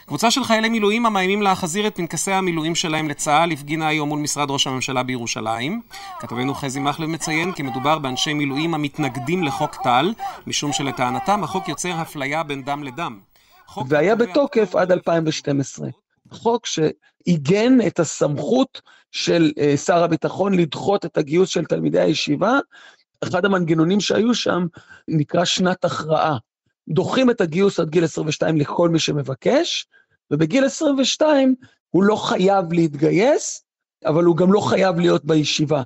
קבוצה 0.05 0.31
של 0.31 0.43
חיילי 0.43 0.69
מילואים 0.69 1.05
המאיימים 1.05 1.41
להחזיר 1.41 1.87
את 1.87 1.95
פנקסי 1.95 2.31
המילואים 2.31 2.75
שלהם 2.75 3.09
לצה"ל 3.09 3.51
הפגינה 3.51 3.87
היום 3.87 4.09
מול 4.09 4.19
משרד 4.19 4.51
ראש 4.51 4.67
הממשלה 4.67 5.03
בירושלים. 5.03 5.81
כתבנו 6.19 6.53
חזי 6.53 6.79
מחלב 6.79 7.09
מציין 7.09 7.51
כי 7.51 7.63
מדובר 7.63 7.99
באנשי 7.99 8.33
מילואים 8.33 8.73
המתנגדים 8.73 9.43
לחוק 9.43 9.75
טל, 9.83 10.13
משום 10.47 10.73
שלטענתם 10.73 11.43
החוק 11.43 11.69
יוצר 11.69 12.01
אפליה 12.01 12.43
בין 12.43 12.63
דם 12.63 12.83
לדם. 12.83 13.19
והיה 13.87 14.15
בתוקף 14.15 14.75
עד 14.75 14.91
2012. 14.91 15.87
חוק 16.31 16.65
שעיגן 16.65 17.87
את 17.87 17.99
הסמכות 17.99 18.81
של 19.11 19.51
אה, 19.59 19.77
שר 19.77 20.03
הביטחון 20.03 20.53
לדחות 20.53 21.05
את 21.05 21.17
הגיוס 21.17 21.49
של 21.49 21.65
תלמידי 21.65 21.99
הישיבה. 21.99 22.59
אחד 23.23 23.45
המנגנונים 23.45 23.99
שהיו 23.99 24.33
שם 24.33 24.65
נקרא 25.07 25.45
שנת 25.45 25.85
הכרעה. 25.85 26.37
דוחים 26.91 27.29
את 27.29 27.41
הגיוס 27.41 27.79
עד 27.79 27.89
גיל 27.89 28.03
22 28.03 28.57
לכל 28.57 28.89
מי 28.89 28.99
שמבקש, 28.99 29.87
ובגיל 30.31 30.65
22 30.65 31.55
הוא 31.89 32.03
לא 32.03 32.15
חייב 32.15 32.73
להתגייס, 32.73 33.63
אבל 34.05 34.23
הוא 34.23 34.37
גם 34.37 34.53
לא 34.53 34.59
חייב 34.59 34.99
להיות 34.99 35.25
בישיבה. 35.25 35.83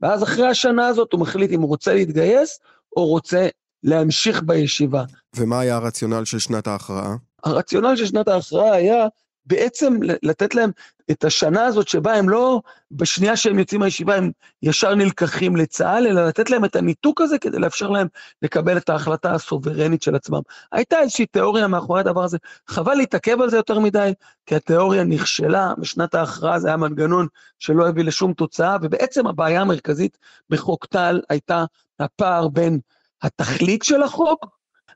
ואז 0.00 0.22
אחרי 0.22 0.46
השנה 0.46 0.86
הזאת 0.86 1.12
הוא 1.12 1.20
מחליט 1.20 1.50
אם 1.50 1.60
הוא 1.60 1.68
רוצה 1.68 1.94
להתגייס 1.94 2.58
או 2.96 3.06
רוצה 3.06 3.48
להמשיך 3.82 4.42
בישיבה. 4.42 5.04
ומה 5.36 5.60
היה 5.60 5.76
הרציונל 5.76 6.24
של 6.24 6.38
שנת 6.38 6.66
ההכרעה? 6.66 7.16
הרציונל 7.44 7.96
של 7.96 8.06
שנת 8.06 8.28
ההכרעה 8.28 8.72
היה 8.72 9.06
בעצם 9.46 9.98
לתת 10.22 10.54
להם 10.54 10.70
את 11.10 11.24
השנה 11.24 11.64
הזאת 11.64 11.88
שבה 11.88 12.14
הם 12.14 12.28
לא, 12.28 12.60
בשנייה 12.90 13.36
שהם 13.36 13.58
יוצאים 13.58 13.80
מהישיבה 13.80 14.16
הם 14.16 14.30
ישר 14.62 14.94
נלקחים 14.94 15.56
לצה"ל, 15.56 16.06
אלא 16.06 16.26
לתת 16.26 16.50
להם 16.50 16.64
את 16.64 16.76
הניתוק 16.76 17.20
הזה 17.20 17.38
כדי 17.38 17.58
לאפשר 17.58 17.90
להם 17.90 18.06
לקבל 18.42 18.76
את 18.76 18.88
ההחלטה 18.88 19.32
הסוברנית 19.32 20.02
של 20.02 20.14
עצמם. 20.14 20.40
הייתה 20.72 21.00
איזושהי 21.00 21.26
תיאוריה 21.26 21.68
מאחורי 21.68 22.00
הדבר 22.00 22.24
הזה, 22.24 22.38
חבל 22.66 22.94
להתעכב 22.94 23.40
על 23.40 23.50
זה 23.50 23.56
יותר 23.56 23.78
מדי, 23.78 24.12
כי 24.46 24.54
התיאוריה 24.54 25.04
נכשלה, 25.04 25.72
בשנת 25.78 26.14
ההכרעה 26.14 26.58
זה 26.58 26.68
היה 26.68 26.76
מנגנון 26.76 27.26
שלא 27.58 27.88
הביא 27.88 28.04
לשום 28.04 28.32
תוצאה, 28.32 28.76
ובעצם 28.82 29.26
הבעיה 29.26 29.60
המרכזית 29.60 30.18
בחוק 30.50 30.86
טל 30.86 31.20
הייתה 31.28 31.64
הפער 32.00 32.48
בין 32.48 32.80
התכלית 33.22 33.82
של 33.82 34.02
החוק 34.02 34.46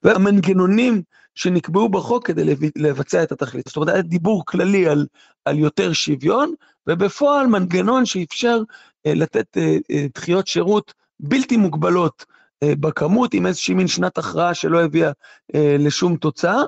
והמנגנונים 0.03 1.03
שנקבעו 1.35 1.89
בחוק 1.89 2.27
כדי 2.27 2.55
לבצע 2.77 3.23
את 3.23 3.33
התכלית. 3.33 3.67
זאת 3.67 3.77
אומרת, 3.77 3.89
היה 3.89 4.03
דיבור 4.03 4.43
כללי 4.47 4.89
על, 4.89 5.07
על 5.45 5.59
יותר 5.59 5.93
שוויון, 5.93 6.55
ובפועל 6.87 7.47
מנגנון 7.47 8.07
שאפשר 8.07 8.63
אה, 9.07 9.15
לתת 9.15 9.57
אה, 9.57 9.77
אה, 9.91 10.07
דחיות 10.15 10.47
שירות 10.47 10.95
בלתי 11.21 11.57
מוגבלות 11.57 12.25
אה, 12.63 12.73
בכמות, 12.81 13.35
עם 13.35 13.47
איזושהי 13.47 13.75
מין 13.75 13.87
שנת 13.87 14.19
הכרעה 14.19 14.55
שלא 14.55 14.85
הביאה 14.85 15.11
אה, 15.55 15.77
לשום 15.79 16.17
תוצאה. 16.17 16.63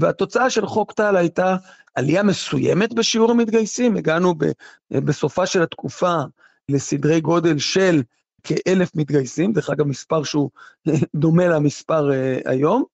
והתוצאה 0.00 0.50
של 0.50 0.66
חוק 0.66 0.92
טל 0.92 1.16
הייתה 1.16 1.56
עלייה 1.94 2.22
מסוימת 2.22 2.94
בשיעור 2.94 3.30
המתגייסים, 3.30 3.96
הגענו 3.96 4.34
ב, 4.34 4.44
אה, 4.94 5.00
בסופה 5.00 5.46
של 5.46 5.62
התקופה 5.62 6.16
לסדרי 6.68 7.20
גודל 7.20 7.58
של 7.58 8.02
כאלף 8.42 8.90
מתגייסים, 8.94 9.52
דרך 9.52 9.70
אגב 9.70 9.86
מספר 9.86 10.22
שהוא 10.22 10.50
דומה 11.14 11.48
למספר 11.48 12.10
uh, 12.10 12.50
היום, 12.50 12.84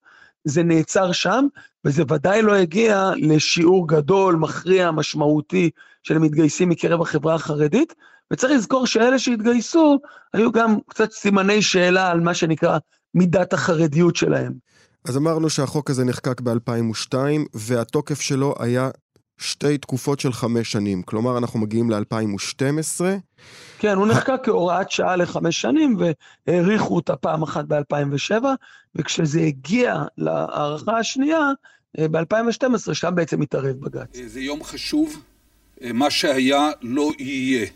זה 0.44 0.62
נעצר 0.62 1.12
שם, 1.12 1.46
וזה 1.84 2.02
ודאי 2.10 2.42
לא 2.42 2.54
הגיע 2.54 3.10
לשיעור 3.16 3.88
גדול, 3.88 4.36
מכריע, 4.36 4.90
משמעותי 4.90 5.70
של 6.02 6.18
מתגייסים 6.18 6.68
מקרב 6.68 7.02
החברה 7.02 7.34
החרדית, 7.34 7.94
וצריך 8.32 8.52
לזכור 8.52 8.86
שאלה 8.86 9.18
שהתגייסו, 9.18 9.98
היו 10.32 10.52
גם 10.52 10.76
קצת 10.88 11.12
סימני 11.12 11.62
שאלה 11.62 12.10
על 12.10 12.20
מה 12.20 12.34
שנקרא 12.34 12.78
מידת 13.14 13.52
החרדיות 13.52 14.16
שלהם. 14.16 14.52
אז 15.04 15.16
אמרנו 15.16 15.50
שהחוק 15.50 15.90
הזה 15.90 16.04
נחקק 16.04 16.40
ב-2002, 16.40 17.14
והתוקף 17.54 18.20
שלו 18.20 18.54
היה 18.58 18.90
שתי 19.38 19.78
תקופות 19.78 20.20
של 20.20 20.32
חמש 20.32 20.72
שנים. 20.72 21.02
כלומר, 21.02 21.38
אנחנו 21.38 21.60
מגיעים 21.60 21.90
ל-2012. 21.90 23.00
כן, 23.78 23.96
הוא 23.96 24.06
נחקק 24.06 24.40
כהוראת 24.42 24.90
שעה 24.90 25.16
לחמש 25.16 25.60
שנים, 25.60 25.96
והאריכו 26.48 26.94
אותה 26.94 27.16
פעם 27.16 27.42
אחת 27.42 27.64
ב-2007, 27.64 28.44
וכשזה 28.94 29.40
הגיע 29.40 30.02
להארכה 30.18 30.98
השנייה, 30.98 31.50
אה, 31.98 32.08
ב-2012, 32.08 32.94
שם 32.94 33.12
בעצם 33.14 33.42
התערב 33.42 33.76
בג"ץ. 33.80 34.16
זה 34.26 34.40
יום 34.40 34.64
חשוב, 34.64 35.22
אה, 35.82 35.92
מה 35.92 36.10
שהיה 36.10 36.70
לא 36.82 37.10
יהיה. 37.18 37.66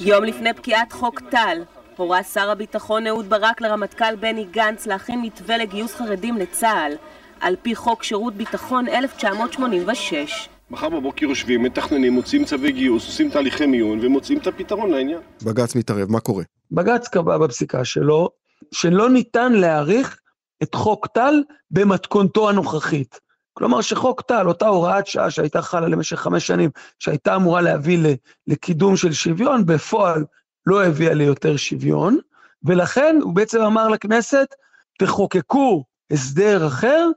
יום 0.00 0.24
לפני 0.24 0.54
פקיעת 0.54 0.92
חוק 0.92 1.20
טל, 1.30 1.62
הורה 1.96 2.22
שר 2.22 2.50
הביטחון 2.50 3.06
אהוד 3.06 3.30
ברק 3.30 3.60
לרמטכ"ל 3.60 4.16
בני 4.16 4.44
גנץ 4.44 4.86
להכין 4.86 5.22
מתווה 5.22 5.56
לגיוס 5.56 5.94
חרדים 5.94 6.36
לצה"ל, 6.36 6.92
על 7.40 7.56
פי 7.62 7.74
חוק 7.74 8.02
שירות 8.02 8.34
ביטחון 8.34 8.88
1986. 8.88 10.48
מחר 10.70 10.88
בבוקר 10.88 11.26
יושבים, 11.26 11.62
מתכננים, 11.62 12.12
מוצאים 12.12 12.44
צווי 12.44 12.72
גיוס, 12.72 13.06
עושים 13.06 13.30
תהליכי 13.30 13.66
מיון 13.66 13.98
ומוצאים 14.02 14.38
את 14.38 14.46
הפתרון 14.46 14.90
לעניין. 14.90 15.20
בג"ץ 15.42 15.76
מתערב, 15.76 16.10
מה 16.10 16.20
קורה? 16.20 16.44
בג"ץ 16.70 17.08
קבע 17.08 17.38
בפסיקה 17.38 17.84
שלו 17.84 18.30
שלא 18.72 19.10
ניתן 19.10 19.52
להאריך 19.52 20.20
את 20.62 20.74
חוק 20.74 21.06
טל 21.06 21.42
במתכונתו 21.70 22.48
הנוכחית. 22.48 23.20
כלומר 23.52 23.80
שחוק 23.80 24.20
טל, 24.20 24.48
אותה 24.48 24.66
הוראת 24.66 25.06
שעה 25.06 25.30
שהייתה 25.30 25.62
חלה 25.62 25.88
למשך 25.88 26.16
חמש 26.16 26.46
שנים, 26.46 26.70
שהייתה 26.98 27.36
אמורה 27.36 27.60
להביא 27.60 28.16
לקידום 28.46 28.96
של 28.96 29.12
שוויון, 29.12 29.66
בפועל 29.66 30.24
לא 30.66 30.84
הביאה 30.84 31.14
ליותר 31.14 31.56
שוויון, 31.56 32.18
ולכן 32.64 33.16
הוא 33.22 33.34
בעצם 33.34 33.60
אמר 33.60 33.88
לכנסת, 33.88 34.54
תחוקקו 34.98 35.84
הסדר 36.10 36.66
אחר, 36.66 37.08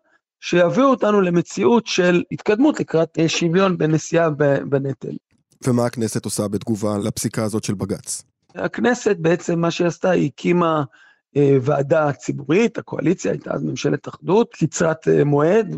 שיביאו 0.46 0.86
אותנו 0.86 1.22
למציאות 1.22 1.88
של 1.88 2.24
התקדמות 2.32 2.80
לקראת 2.80 3.20
אה, 3.20 3.30
שוויון 3.30 3.78
בנשיאה 3.78 4.30
בנטל. 4.70 5.18
ומה 5.68 5.86
הכנסת 5.86 6.26
עושה 6.26 6.48
בתגובה 6.48 6.98
לפסיקה 6.98 7.44
הזאת 7.44 7.64
של 7.64 7.74
בג"ץ? 7.74 8.24
הכנסת 8.56 9.16
בעצם, 9.20 9.60
מה 9.60 9.72
שהיא 9.72 9.88
עשתה, 9.88 10.10
היא 10.10 10.30
הקימה 10.34 10.84
אה, 11.38 11.58
ועדה 11.62 12.12
ציבורית, 12.12 12.78
הקואליציה 12.78 13.32
הייתה 13.32 13.54
אז 13.54 13.64
ממשלת 13.64 14.08
אחדות, 14.08 14.54
קצרת 14.54 15.08
אה, 15.08 15.24
מועד, 15.24 15.76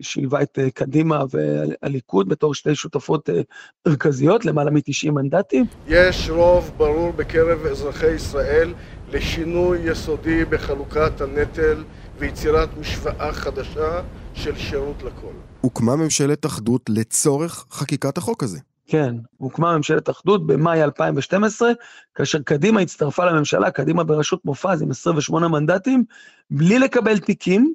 שילבה 0.00 0.42
את 0.42 0.58
אה, 0.58 0.70
קדימה 0.70 1.24
והליכוד 1.30 2.28
בתור 2.28 2.54
שתי 2.54 2.74
שותפות 2.74 3.30
אה, 3.30 3.40
מרכזיות, 3.86 4.44
למעלה 4.44 4.70
מ-90 4.70 5.10
מנדטים. 5.10 5.64
יש 5.86 6.30
רוב 6.30 6.70
ברור 6.76 7.12
בקרב 7.12 7.66
אזרחי 7.66 8.10
ישראל 8.14 8.74
לשינוי 9.12 9.78
יסודי 9.78 10.44
בחלוקת 10.44 11.20
הנטל 11.20 11.84
ויצירת 12.18 12.68
משוואה 12.80 13.32
חדשה 13.32 14.00
של 14.34 14.56
שירות 14.56 15.02
לכל. 15.02 15.32
הוקמה 15.60 15.96
ממשלת 15.96 16.46
אחדות 16.46 16.82
לצורך 16.88 17.66
חקיקת 17.70 18.18
החוק 18.18 18.42
הזה. 18.42 18.58
כן, 18.86 19.14
הוקמה 19.36 19.76
ממשלת 19.76 20.10
אחדות 20.10 20.46
במאי 20.46 20.82
2012, 20.82 21.70
כאשר 22.14 22.38
קדימה 22.38 22.80
הצטרפה 22.80 23.24
לממשלה, 23.24 23.70
קדימה 23.70 24.04
בראשות 24.04 24.44
מופז 24.44 24.82
עם 24.82 24.90
28 24.90 25.48
מנדטים, 25.48 26.04
בלי 26.50 26.78
לקבל 26.78 27.18
תיקים, 27.18 27.74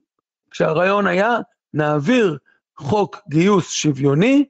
כשהרעיון 0.51 1.07
היה, 1.07 1.37
נעביר 1.73 2.37
חוק 2.77 3.17
גיוס 3.29 3.71
שוויוני, 3.71 4.45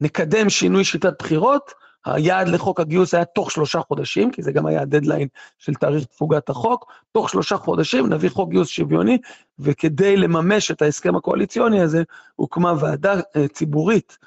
נקדם 0.00 0.50
שינוי 0.50 0.84
שיטת 0.84 1.12
בחירות, 1.18 1.72
היעד 2.04 2.48
לחוק 2.48 2.80
הגיוס 2.80 3.14
היה 3.14 3.24
תוך 3.24 3.50
שלושה 3.50 3.80
חודשים, 3.80 4.30
כי 4.30 4.42
זה 4.42 4.52
גם 4.52 4.66
היה 4.66 4.82
הדדליין 4.82 5.28
של 5.58 5.74
תאריך 5.74 6.04
תפוגת 6.04 6.48
החוק, 6.48 6.92
תוך 7.12 7.30
שלושה 7.30 7.56
חודשים 7.56 8.12
נביא 8.12 8.30
חוק 8.30 8.50
גיוס 8.50 8.68
שוויוני, 8.68 9.18
וכדי 9.58 10.16
לממש 10.16 10.70
את 10.70 10.82
ההסכם 10.82 11.16
הקואליציוני 11.16 11.80
הזה, 11.80 12.02
הוקמה 12.36 12.72
ועדה 12.80 13.20
אה, 13.36 13.48
ציבורית 13.48 14.18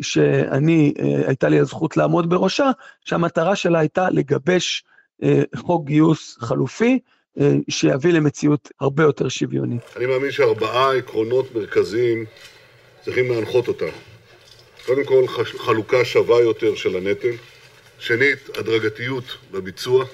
שאני, 0.00 0.94
הייתה 1.26 1.48
לי 1.48 1.58
הזכות 1.58 1.96
לעמוד 1.96 2.30
בראשה, 2.30 2.70
שהמטרה 3.04 3.56
שלה 3.56 3.78
הייתה 3.78 4.10
לגבש 4.10 4.84
חוק 5.56 5.84
גיוס 5.84 6.36
חלופי, 6.40 6.98
שיביא 7.68 8.12
למציאות 8.12 8.68
הרבה 8.80 9.02
יותר 9.02 9.28
שוויונית. 9.28 9.80
אני 9.96 10.06
מאמין 10.06 10.30
שארבעה 10.30 10.96
עקרונות 10.96 11.54
מרכזיים 11.54 12.24
צריכים 13.00 13.32
להנחות 13.32 13.68
אותנו. 13.68 14.17
קודם 14.88 15.04
כל, 15.04 15.24
חלוקה 15.58 16.04
שווה 16.04 16.40
יותר 16.40 16.74
של 16.74 16.96
הנטל. 16.96 17.34
שנית, 17.98 18.38
הדרגתיות 18.58 19.24
בביצוע. 19.52 20.04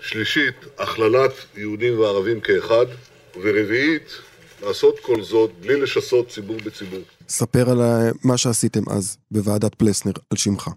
שלישית, 0.00 0.54
הכללת 0.78 1.32
יהודים 1.56 1.98
וערבים 1.98 2.40
כאחד. 2.40 2.86
ורביעית, 3.42 4.10
לעשות 4.62 4.98
כל 5.00 5.22
זאת 5.22 5.50
בלי 5.60 5.80
לשסות 5.80 6.28
ציבור 6.28 6.56
בציבור. 6.64 7.00
ספר 7.28 7.70
על 7.70 7.80
מה 8.24 8.36
שעשיתם 8.36 8.82
אז 8.90 9.16
בוועדת 9.30 9.74
פלסנר, 9.74 10.12
על 10.30 10.36
שמך. 10.36 10.70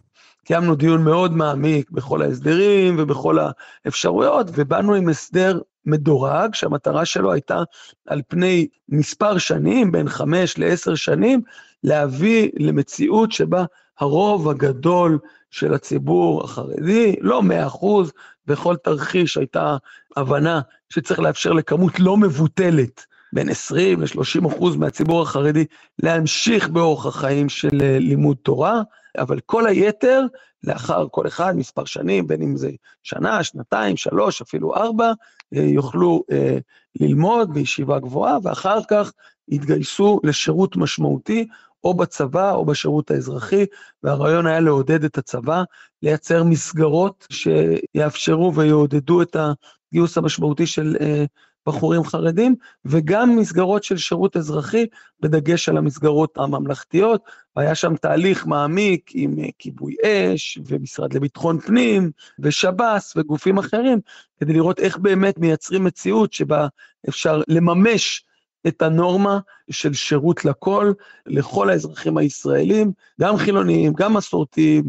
קיימנו 0.46 0.76
דיון 0.76 1.04
מאוד 1.04 1.34
מעמיק 1.34 1.92
בכל 1.92 2.22
ההסדרים 2.22 2.96
ובכל 3.00 3.38
האפשרויות, 3.86 4.48
ובאנו 4.54 4.94
עם 4.94 5.10
הסדר 5.10 5.60
מדורג, 5.86 6.54
שהמטרה 6.54 7.06
שלו 7.06 7.32
הייתה 7.32 7.64
על 8.08 8.22
פני 8.28 8.68
מספר 8.90 9.38
שנים, 9.38 9.92
בין 9.92 10.10
חמש 10.10 10.58
לעשר 10.58 10.96
שנים, 10.96 11.42
להביא 11.84 12.50
למציאות 12.58 13.32
שבה 13.32 13.66
הרוב 14.00 14.50
הגדול 14.50 15.20
של 15.52 15.74
הציבור 15.74 16.44
החרדי, 16.44 17.16
לא 17.22 17.44
מאה 17.44 17.68
אחוז, 17.68 18.12
בכל 18.46 18.76
תרחיש 18.76 19.38
הייתה 19.38 19.78
הבנה 20.18 20.62
שצריך 20.90 21.20
לאפשר 21.20 21.52
לכמות 21.52 22.00
לא 22.00 22.18
מבוטלת, 22.18 23.06
בין 23.34 23.50
20 23.50 24.02
ל-30 24.02 24.48
אחוז 24.48 24.76
מהציבור 24.76 25.22
החרדי, 25.22 25.66
להמשיך 26.04 26.70
באורח 26.70 27.06
החיים 27.06 27.50
של 27.50 27.82
אה, 27.82 28.00
לימוד 28.00 28.38
תורה, 28.44 28.82
אבל 29.18 29.40
כל 29.46 29.68
היתר, 29.68 30.26
לאחר 30.64 31.08
כל 31.12 31.28
אחד, 31.28 31.58
מספר 31.58 31.86
שנים, 31.86 32.28
בין 32.28 32.42
אם 32.42 32.58
זה 32.58 32.70
שנה, 33.04 33.44
שנתיים, 33.44 33.98
שלוש, 33.98 34.42
אפילו 34.42 34.76
ארבע, 34.76 35.12
אה, 35.56 35.62
יוכלו 35.62 36.24
אה, 36.32 36.58
ללמוד 37.00 37.54
בישיבה 37.54 38.00
גבוהה, 38.00 38.38
ואחר 38.44 38.80
כך 38.90 39.12
יתגייסו 39.48 40.20
לשירות 40.24 40.78
משמעותי, 40.78 41.48
או 41.84 41.94
בצבא 41.94 42.52
או 42.52 42.66
בשירות 42.66 43.12
האזרחי, 43.12 43.66
והרעיון 44.04 44.48
היה 44.48 44.60
לעודד 44.60 45.04
את 45.04 45.18
הצבא, 45.18 45.64
לייצר 46.04 46.44
מסגרות 46.44 47.28
שיאפשרו 47.32 48.56
ויעודדו 48.56 49.22
את 49.22 49.36
הגיוס 49.36 50.18
המשמעותי 50.18 50.68
של 50.68 50.96
אה, 51.02 51.26
בחורים 51.68 52.04
חרדים, 52.04 52.56
וגם 52.86 53.36
מסגרות 53.36 53.84
של 53.84 53.98
שירות 53.98 54.38
אזרחי, 54.38 54.86
בדגש 55.20 55.70
על 55.70 55.78
המסגרות 55.78 56.38
הממלכתיות. 56.38 57.22
והיה 57.56 57.76
שם 57.76 57.96
תהליך 57.96 58.48
מעמיק 58.48 59.12
עם 59.14 59.40
אה, 59.40 59.50
כיבוי 59.60 59.96
אש, 60.06 60.60
ומשרד 60.66 61.14
לביטחון 61.14 61.60
פנים, 61.60 62.12
ושב"ס, 62.40 63.14
וגופים 63.18 63.58
אחרים, 63.58 64.00
כדי 64.40 64.54
לראות 64.54 64.80
איך 64.80 64.98
באמת 64.98 65.38
מייצרים 65.38 65.84
מציאות 65.84 66.34
שבה 66.34 66.68
אפשר 67.10 67.42
לממש 67.48 68.26
את 68.68 68.82
הנורמה 68.82 69.40
של 69.70 69.94
שירות 69.94 70.46
לכל, 70.46 70.92
לכל 71.26 71.70
האזרחים 71.70 72.18
הישראלים, 72.18 72.92
גם 73.22 73.38
חילוניים, 73.38 73.94
גם 73.94 74.14
מסורתיים, 74.14 74.84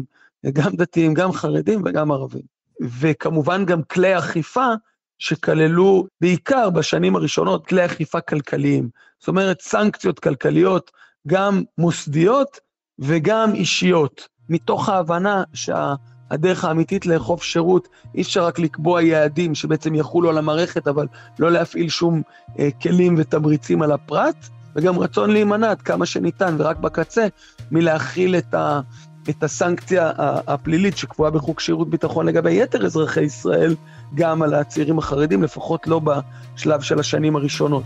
גם 0.53 0.71
דתיים, 0.75 1.13
גם 1.13 1.31
חרדים 1.31 1.81
וגם 1.85 2.11
ערבים. 2.11 2.41
וכמובן 2.99 3.65
גם 3.65 3.83
כלי 3.83 4.17
אכיפה 4.17 4.67
שכללו 5.17 6.07
בעיקר 6.21 6.69
בשנים 6.69 7.15
הראשונות 7.15 7.67
כלי 7.67 7.85
אכיפה 7.85 8.21
כלכליים. 8.21 8.89
זאת 9.19 9.27
אומרת, 9.27 9.61
סנקציות 9.61 10.19
כלכליות, 10.19 10.91
גם 11.27 11.63
מוסדיות 11.77 12.59
וגם 12.99 13.55
אישיות, 13.55 14.27
מתוך 14.49 14.89
ההבנה 14.89 15.43
שה... 15.53 15.93
הדרך 16.31 16.65
האמיתית 16.65 17.05
לאכוף 17.05 17.43
שירות, 17.43 17.87
אי 18.15 18.21
אפשר 18.21 18.45
רק 18.45 18.59
לקבוע 18.59 19.01
יעדים 19.01 19.55
שבעצם 19.55 19.95
יחולו 19.95 20.29
על 20.29 20.37
המערכת, 20.37 20.87
אבל 20.87 21.07
לא 21.39 21.51
להפעיל 21.51 21.89
שום 21.89 22.21
אה, 22.59 22.69
כלים 22.81 23.15
ותמריצים 23.17 23.81
על 23.81 23.91
הפרט, 23.91 24.47
וגם 24.75 24.99
רצון 24.99 25.29
להימנע 25.31 25.71
עד 25.71 25.81
כמה 25.81 26.05
שניתן, 26.05 26.55
ורק 26.59 26.77
בקצה, 26.77 27.27
מלהכיל 27.71 28.35
את, 28.35 28.53
ה, 28.53 28.81
את 29.29 29.43
הסנקציה 29.43 30.11
הפלילית 30.17 30.97
שקבועה 30.97 31.31
בחוק 31.31 31.59
שירות 31.59 31.89
ביטחון 31.89 32.25
לגבי 32.25 32.61
יתר 32.61 32.85
אזרחי 32.85 33.21
ישראל, 33.21 33.75
גם 34.15 34.41
על 34.41 34.53
הצעירים 34.53 34.97
החרדים, 34.97 35.43
לפחות 35.43 35.87
לא 35.87 36.01
בשלב 36.55 36.81
של 36.81 36.99
השנים 36.99 37.35
הראשונות. 37.35 37.83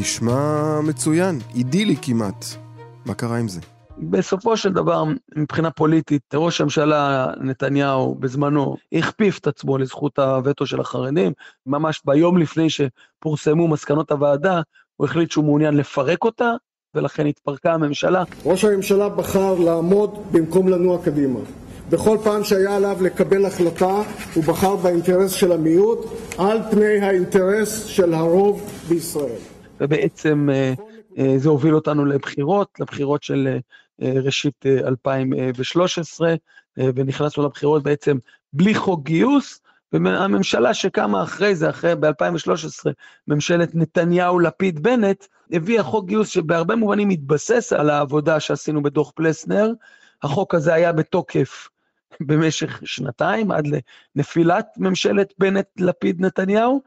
נשמע 0.00 0.80
מצוין, 0.80 1.38
אידילי 1.54 1.96
כמעט. 2.02 2.44
מה 3.06 3.14
קרה 3.14 3.38
עם 3.38 3.48
זה? 3.48 3.60
בסופו 3.98 4.56
של 4.56 4.72
דבר, 4.72 5.04
מבחינה 5.36 5.70
פוליטית, 5.70 6.22
ראש 6.34 6.60
הממשלה 6.60 7.26
נתניהו 7.40 8.14
בזמנו 8.14 8.76
הכפיף 8.92 9.38
את 9.38 9.46
עצמו 9.46 9.78
לזכות 9.78 10.18
הווטו 10.18 10.66
של 10.66 10.80
החרדים. 10.80 11.32
ממש 11.66 12.00
ביום 12.04 12.38
לפני 12.38 12.66
שפורסמו 12.70 13.68
מסקנות 13.68 14.10
הוועדה, 14.10 14.60
הוא 14.96 15.06
החליט 15.06 15.30
שהוא 15.30 15.44
מעוניין 15.44 15.76
לפרק 15.76 16.24
אותה, 16.24 16.52
ולכן 16.94 17.26
התפרקה 17.26 17.74
הממשלה. 17.74 18.24
ראש 18.44 18.64
הממשלה 18.64 19.08
בחר 19.08 19.54
לעמוד 19.54 20.18
במקום 20.32 20.68
לנוע 20.68 21.02
קדימה. 21.04 21.40
בכל 21.90 22.18
פעם 22.24 22.44
שהיה 22.44 22.76
עליו 22.76 22.96
לקבל 23.00 23.44
החלטה, 23.46 24.02
הוא 24.34 24.44
בחר 24.44 24.76
באינטרס 24.76 25.32
של 25.32 25.52
המיעוט 25.52 26.06
על 26.38 26.58
פני 26.70 27.00
האינטרס 27.00 27.84
של 27.84 28.14
הרוב 28.14 28.70
בישראל. 28.88 29.59
ובעצם 29.80 30.48
אה, 30.52 30.74
אה, 31.18 31.38
זה 31.38 31.48
הוביל 31.48 31.74
אותנו 31.74 32.04
לבחירות, 32.04 32.80
לבחירות 32.80 33.22
של 33.22 33.58
אה, 34.02 34.12
ראשית 34.24 34.66
2013, 34.66 36.34
ונכנסנו 36.76 37.44
לבחירות 37.44 37.82
בעצם 37.82 38.16
בלי 38.52 38.74
חוק 38.74 39.04
גיוס, 39.04 39.60
והממשלה 39.92 40.74
שקמה 40.74 41.22
אחרי 41.22 41.54
זה, 41.54 41.70
אחרי, 41.70 41.94
ב-2013, 41.94 42.90
ממשלת 43.28 43.74
נתניהו-לפיד-בנט, 43.74 45.26
הביאה 45.52 45.82
חוק 45.82 46.06
גיוס 46.06 46.28
שבהרבה 46.28 46.76
מובנים 46.76 47.08
מתבסס 47.08 47.72
על 47.72 47.90
העבודה 47.90 48.40
שעשינו 48.40 48.82
בדוח 48.82 49.10
פלסנר. 49.10 49.72
החוק 50.22 50.54
הזה 50.54 50.74
היה 50.74 50.92
בתוקף 50.92 51.68
במשך 52.20 52.80
שנתיים, 52.84 53.50
עד 53.50 53.68
לנפילת 54.16 54.66
ממשלת 54.76 55.32
בנט-לפיד-נתניהו, 55.38 56.82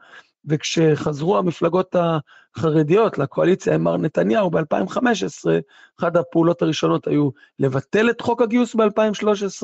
וכשחזרו 0.48 1.38
המפלגות 1.38 1.96
החרדיות 2.56 3.18
לקואליציה 3.18 3.74
עם 3.74 3.84
מר 3.84 3.96
נתניהו 3.96 4.50
ב-2015, 4.50 5.00
אחת 6.00 6.16
הפעולות 6.16 6.62
הראשונות 6.62 7.06
היו 7.06 7.30
לבטל 7.58 8.10
את 8.10 8.20
חוק 8.20 8.42
הגיוס 8.42 8.74
ב-2013, 8.74 9.62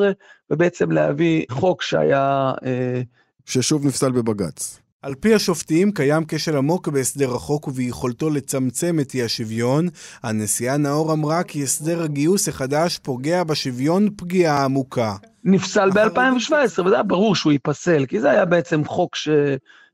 ובעצם 0.50 0.90
להביא 0.90 1.44
חוק 1.50 1.82
שהיה... 1.82 2.52
אה, 2.64 3.02
ששוב 3.46 3.86
נפסל 3.86 4.12
בבג"ץ. 4.12 4.80
על 5.02 5.14
פי 5.14 5.34
השופטים 5.34 5.92
קיים 5.92 6.24
כשל 6.28 6.56
עמוק 6.56 6.88
בהסדר 6.88 7.34
החוק 7.34 7.68
וביכולתו 7.68 8.30
לצמצם 8.30 9.00
את 9.00 9.14
אי 9.14 9.22
השוויון. 9.22 9.88
הנשיאה 10.22 10.76
נאור 10.76 11.12
אמרה 11.12 11.42
כי 11.42 11.62
הסדר 11.62 12.02
הגיוס 12.02 12.48
החדש 12.48 12.98
פוגע 12.98 13.44
בשוויון 13.44 14.08
פגיעה 14.16 14.64
עמוקה. 14.64 15.14
נפסל 15.44 15.90
ב-2017, 15.90 16.82
וזה 16.84 16.94
היה 16.94 17.02
ברור 17.02 17.34
שהוא 17.34 17.52
ייפסל, 17.52 18.06
כי 18.06 18.20
זה 18.20 18.30
היה 18.30 18.44
בעצם 18.44 18.84
חוק 18.84 19.16
ש... 19.16 19.28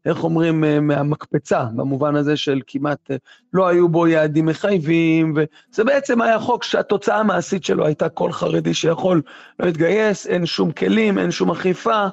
איך 0.06 0.24
אומרים, 0.24 0.64
אה, 0.64 0.80
מהמקפצה, 0.80 1.64
במובן 1.76 2.16
הזה 2.16 2.36
של 2.36 2.60
כמעט 2.66 3.10
אה, 3.10 3.16
לא 3.52 3.68
היו 3.68 3.88
בו 3.88 4.06
יעדים 4.06 4.46
מחייבים, 4.46 5.34
וזה 5.36 5.84
בעצם 5.84 6.20
היה 6.20 6.38
חוק 6.38 6.64
שהתוצאה 6.64 7.16
המעשית 7.16 7.64
שלו 7.64 7.86
הייתה 7.86 8.08
כל 8.08 8.32
חרדי 8.32 8.74
שיכול 8.74 9.22
להתגייס, 9.60 10.26
אין 10.26 10.46
שום 10.46 10.72
כלים, 10.72 11.18
אין 11.18 11.30
שום 11.30 11.50
אכיפה, 11.50 12.06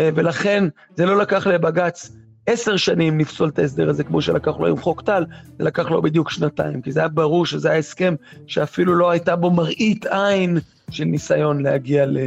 אה, 0.00 0.10
ולכן 0.14 0.64
זה 0.96 1.06
לא 1.06 1.18
לקח 1.18 1.46
לבג"ץ 1.46 2.10
עשר 2.46 2.76
שנים 2.76 3.20
לפסול 3.20 3.48
את 3.48 3.58
ההסדר 3.58 3.90
הזה, 3.90 4.04
כמו 4.04 4.22
שלקח 4.22 4.56
לו 4.58 4.66
עם 4.66 4.76
חוק 4.76 5.02
טל, 5.02 5.24
זה 5.58 5.64
לקח 5.64 5.90
לו 5.90 6.02
בדיוק 6.02 6.30
שנתיים, 6.30 6.82
כי 6.82 6.92
זה 6.92 7.00
היה 7.00 7.08
ברור 7.08 7.46
שזה 7.46 7.70
היה 7.70 7.78
הסכם 7.78 8.14
שאפילו 8.46 8.94
לא 8.94 9.10
הייתה 9.10 9.36
בו 9.36 9.50
מראית 9.50 10.06
עין 10.06 10.58
של 10.90 11.04
ניסיון 11.04 11.62
להגיע 11.62 12.06
ל... 12.06 12.18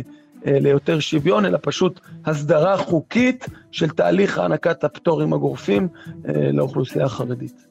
אה, 0.48 0.60
ליותר 0.60 1.00
שוויון, 1.00 1.46
אלא 1.46 1.58
פשוט 1.62 2.00
הסדרה 2.26 2.78
חוקית 2.78 3.46
של 3.72 3.90
תהליך 3.90 4.38
הענקת 4.38 4.84
הפטורים 4.84 5.34
הגורפים 5.34 5.88
אה, 6.28 6.52
לאוכלוסייה 6.52 7.06
החרדית. 7.06 7.68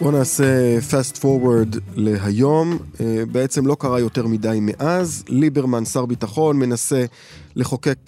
בואו 0.00 0.12
נעשה 0.12 0.78
fast 0.90 1.16
forward 1.16 1.78
להיום. 1.96 2.78
אה, 3.00 3.22
בעצם 3.32 3.66
לא 3.66 3.76
קרה 3.78 4.00
יותר 4.00 4.26
מדי 4.26 4.58
מאז. 4.60 5.24
ליברמן, 5.28 5.84
שר 5.84 6.06
ביטחון, 6.06 6.56
מנסה 6.56 7.04
לחוקק 7.56 7.98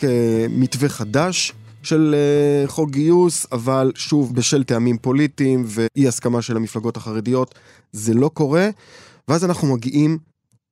מתווה 0.51 0.89
חדש 0.89 1.53
של 1.85 2.15
uh, 2.15 2.71
חוק 2.71 2.91
גיוס, 2.91 3.47
אבל 3.53 3.93
שוב, 3.95 4.35
בשל 4.35 4.65
טעמים 4.65 4.99
פוליטיים 4.99 5.65
ואי 5.67 6.09
הסכמה 6.09 6.43
של 6.43 6.57
המפלגות 6.57 6.97
החרדיות, 6.97 7.55
זה 7.93 8.15
לא 8.15 8.31
קורה. 8.35 8.69
ואז 9.29 9.45
אנחנו 9.45 9.75
מגיעים 9.75 10.19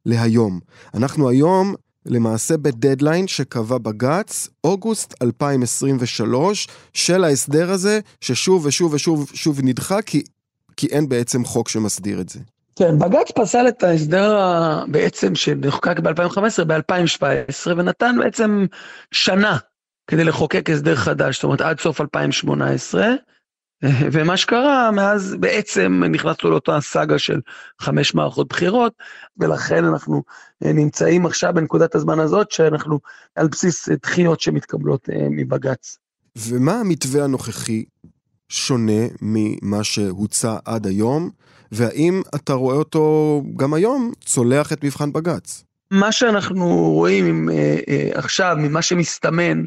להיום. 0.07 0.61
אנחנו 0.95 1.29
היום 1.29 1.75
למעשה 2.07 2.57
בדדליין 2.57 3.29
שקבע 3.29 3.79
בג"ץ, 3.79 4.49
אוגוסט 4.65 5.15
2023, 5.23 6.69
של 6.93 7.25
ההסדר 7.25 7.71
הזה, 7.71 8.01
ששוב 8.21 8.67
ושוב 8.67 8.95
ושוב 8.95 9.31
שוב 9.35 9.61
נדחה, 9.63 10.03
כי, 10.03 10.23
כי 10.77 10.87
אין 10.87 11.09
בעצם 11.09 11.45
חוק 11.45 11.69
שמסדיר 11.69 12.21
את 12.21 12.29
זה. 12.29 12.41
כן, 12.77 12.99
בג"ץ 12.99 13.31
פסל 13.35 13.69
את 13.69 13.83
ההסדר 13.83 14.39
בעצם 14.89 15.35
שנחקק 15.35 15.99
ב-2015 15.99 16.65
ב-2017, 16.65 17.71
ונתן 17.77 18.17
בעצם 18.19 18.67
שנה 19.11 19.59
כדי 20.07 20.25
לחוקק 20.25 20.71
הסדר 20.71 20.97
חדש, 20.97 21.37
זאת 21.37 21.45
אומרת 21.45 21.61
עד 21.61 21.81
סוף 21.81 22.01
2018. 22.01 23.07
ומה 24.13 24.37
שקרה, 24.37 24.91
מאז 24.91 25.37
בעצם 25.41 26.03
נכנסנו 26.11 26.51
לאותה 26.51 26.81
סאגה 26.81 27.19
של 27.19 27.41
חמש 27.81 28.15
מערכות 28.15 28.49
בחירות, 28.49 28.93
ולכן 29.37 29.85
אנחנו 29.85 30.23
נמצאים 30.61 31.27
עכשיו 31.27 31.53
בנקודת 31.55 31.95
הזמן 31.95 32.19
הזאת, 32.19 32.51
שאנחנו 32.51 32.99
על 33.35 33.49
בסיס 33.49 33.89
דחיות 33.89 34.41
שמתקבלות 34.41 35.09
אה, 35.11 35.27
מבג"ץ. 35.31 35.99
ומה 36.39 36.81
המתווה 36.81 37.25
הנוכחי 37.25 37.85
שונה 38.49 39.03
ממה 39.23 39.85
שהוצע 39.85 40.57
עד 40.65 40.87
היום, 40.87 41.31
והאם 41.73 42.23
אתה 42.35 42.53
רואה 42.53 42.77
אותו 42.77 43.43
גם 43.57 43.75
היום 43.75 44.13
צולח 44.25 44.73
את 44.73 44.85
מבחן 44.85 45.13
בג"ץ? 45.13 45.65
מה 45.93 46.13
שאנחנו 46.13 46.67
רואים 46.93 47.51
אה, 47.51 47.77
אה, 47.89 48.09
עכשיו, 48.15 48.57
ממה 48.59 48.83
שמסתמן, 48.83 49.65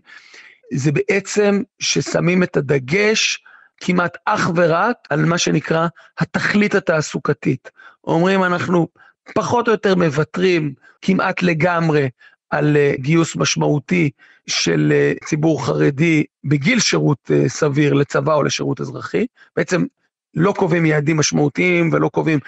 זה 0.74 0.92
בעצם 0.92 1.62
ששמים 1.80 2.44
את 2.44 2.58
הדגש 2.58 3.44
כמעט 3.78 4.18
אך 4.26 4.50
ורק 4.56 4.96
על 5.10 5.26
מה 5.26 5.38
שנקרא 5.38 5.88
התכלית 6.20 6.76
התעסוקתית. 6.76 7.72
אומרים 8.04 8.44
אנחנו 8.44 8.88
פחות 9.36 9.68
או 9.68 9.72
יותר 9.72 9.96
מוותרים 9.96 10.74
כמעט 11.02 11.44
לגמרי 11.44 12.10
על 12.50 12.78
אה, 12.78 12.94
גיוס 13.00 13.36
משמעותי 13.36 14.10
של 14.48 14.94
ציבור 15.26 15.66
חרדי 15.66 16.24
בגיל 16.44 16.80
שירות 16.80 17.32
סביר 17.48 17.94
לצבא 17.94 18.34
או 18.34 18.44
לשירות 18.44 18.82
אזרחי. 18.82 19.26
בעצם 19.56 19.86
לא 20.36 20.52
קובעים 20.58 20.86
יעדים 20.86 21.18
משמעותיים 21.18 21.90
ולא 21.94 22.10
קובעים 22.10 22.40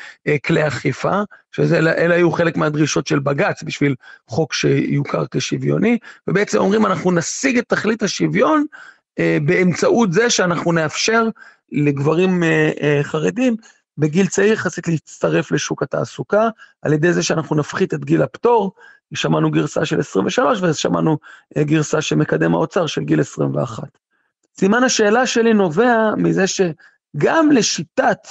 כלי 0.46 0.68
אכיפה, 0.68 1.22
שאלה 1.52 2.16
היו 2.16 2.32
חלק 2.32 2.58
מהדרישות 2.58 3.08
של 3.08 3.20
בג"ץ 3.20 3.64
בשביל 3.64 3.96
חוק 4.28 4.54
שיוכר 4.54 5.24
כשוויוני, 5.32 5.98
ובעצם 6.28 6.58
אומרים 6.58 6.86
אנחנו 6.86 7.12
נשיג 7.12 7.58
את 7.58 7.66
תכלית 7.68 8.04
השוויון 8.04 8.66
אה, 9.20 9.38
באמצעות 9.46 10.14
זה 10.14 10.30
שאנחנו 10.30 10.72
נאפשר 10.72 11.24
לגברים 11.72 12.44
אה, 12.44 12.72
אה, 12.82 13.00
חרדים 13.04 13.56
בגיל 13.98 14.28
צעיר 14.28 14.54
יחסית 14.54 14.88
להצטרף 14.88 15.52
לשוק 15.52 15.84
התעסוקה, 15.84 16.50
על 16.82 16.94
ידי 16.94 17.14
זה 17.14 17.24
שאנחנו 17.24 17.56
נפחית 17.56 17.94
את 17.94 18.06
גיל 18.06 18.22
הפטור, 18.22 18.72
שמענו 19.14 19.52
גרסה 19.52 19.86
של 19.86 20.00
23 20.00 20.60
ושמענו 20.62 21.18
גרסה 21.58 22.02
שמקדם 22.02 22.54
האוצר 22.54 22.86
של 22.86 23.02
גיל 23.02 23.20
21. 23.20 23.84
סימן 24.60 24.84
השאלה 24.84 25.26
שלי 25.26 25.54
נובע 25.54 26.16
מזה 26.18 26.48
שגם 27.16 27.52
לשיטת 27.52 28.28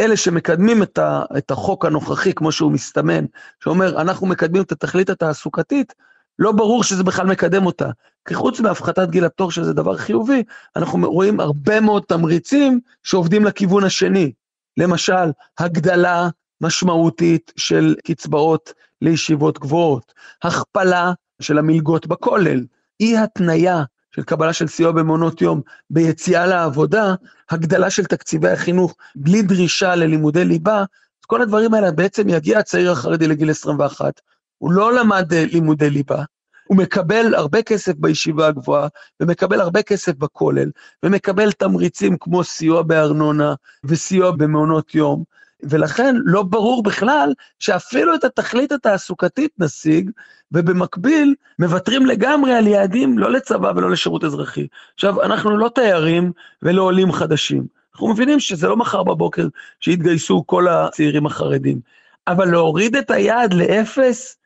אלה 0.00 0.16
שמקדמים 0.16 0.82
את, 0.82 0.98
ה, 0.98 1.22
את 1.38 1.50
החוק 1.50 1.84
הנוכחי, 1.84 2.32
כמו 2.32 2.52
שהוא 2.52 2.72
מסתמן, 2.72 3.24
שאומר, 3.64 4.00
אנחנו 4.00 4.26
מקדמים 4.26 4.62
את 4.62 4.72
התכלית 4.72 5.10
התעסוקתית, 5.10 5.94
לא 6.38 6.52
ברור 6.52 6.84
שזה 6.84 7.04
בכלל 7.04 7.26
מקדם 7.26 7.66
אותה. 7.66 7.90
כי 8.28 8.34
חוץ 8.34 8.60
מהפחתת 8.60 9.08
גיל 9.10 9.24
הפטור, 9.24 9.50
שזה 9.50 9.72
דבר 9.72 9.96
חיובי, 9.96 10.42
אנחנו 10.76 11.12
רואים 11.12 11.40
הרבה 11.40 11.80
מאוד 11.80 12.02
תמריצים 12.08 12.80
שעובדים 13.02 13.44
לכיוון 13.44 13.84
השני. 13.84 14.32
למשל, 14.76 15.32
הגדלה 15.58 16.28
משמעותית 16.60 17.52
של 17.56 17.94
קצבאות 18.04 18.72
לישיבות 19.02 19.58
גבוהות, 19.58 20.12
הכפלה 20.42 21.12
של 21.40 21.58
המלגות 21.58 22.06
בכולל, 22.06 22.64
אי 23.00 23.18
התניה 23.18 23.82
של 24.16 24.22
קבלה 24.22 24.52
של 24.52 24.66
סיוע 24.66 24.92
במעונות 24.92 25.42
יום 25.42 25.60
ביציאה 25.90 26.46
לעבודה, 26.46 27.14
הגדלה 27.50 27.90
של 27.90 28.04
תקציבי 28.04 28.50
החינוך 28.50 28.96
בלי 29.16 29.42
דרישה 29.42 29.94
ללימודי 29.94 30.44
ליבה, 30.44 30.78
אז 30.80 31.26
כל 31.26 31.42
הדברים 31.42 31.74
האלה 31.74 31.90
בעצם 31.90 32.28
יגיע 32.28 32.58
הצעיר 32.58 32.92
החרדי 32.92 33.28
לגיל 33.28 33.50
21, 33.50 34.20
הוא 34.58 34.72
לא 34.72 34.92
למד 34.94 35.32
אה, 35.32 35.44
לימודי 35.52 35.90
ליבה, 35.90 36.24
הוא 36.64 36.76
מקבל 36.78 37.34
הרבה 37.34 37.62
כסף 37.62 37.92
בישיבה 37.96 38.46
הגבוהה, 38.46 38.88
ומקבל 39.20 39.60
הרבה 39.60 39.82
כסף 39.82 40.12
בכולל, 40.14 40.70
ומקבל 41.02 41.52
תמריצים 41.52 42.16
כמו 42.20 42.44
סיוע 42.44 42.82
בארנונה 42.82 43.54
וסיוע 43.84 44.30
במעונות 44.30 44.94
יום, 44.94 45.24
ולכן 45.62 46.16
לא 46.24 46.42
ברור 46.42 46.82
בכלל 46.82 47.32
שאפילו 47.58 48.14
את 48.14 48.24
התכלית 48.24 48.72
התעסוקתית 48.72 49.50
נשיג, 49.58 50.10
ובמקביל 50.52 51.34
מוותרים 51.58 52.06
לגמרי 52.06 52.54
על 52.54 52.66
יעדים 52.66 53.18
לא 53.18 53.30
לצבא 53.30 53.72
ולא 53.76 53.90
לשירות 53.90 54.24
אזרחי. 54.24 54.66
עכשיו, 54.94 55.22
אנחנו 55.22 55.56
לא 55.56 55.70
תיירים 55.74 56.32
ולא 56.62 56.82
עולים 56.82 57.12
חדשים. 57.12 57.66
אנחנו 57.92 58.08
מבינים 58.08 58.40
שזה 58.40 58.68
לא 58.68 58.76
מחר 58.76 59.02
בבוקר 59.02 59.46
שיתגייסו 59.80 60.44
כל 60.46 60.68
הצעירים 60.68 61.26
החרדים. 61.26 61.80
אבל 62.28 62.50
להוריד 62.50 62.96
את 62.96 63.10
היעד 63.10 63.54
לאפס, 63.54 64.36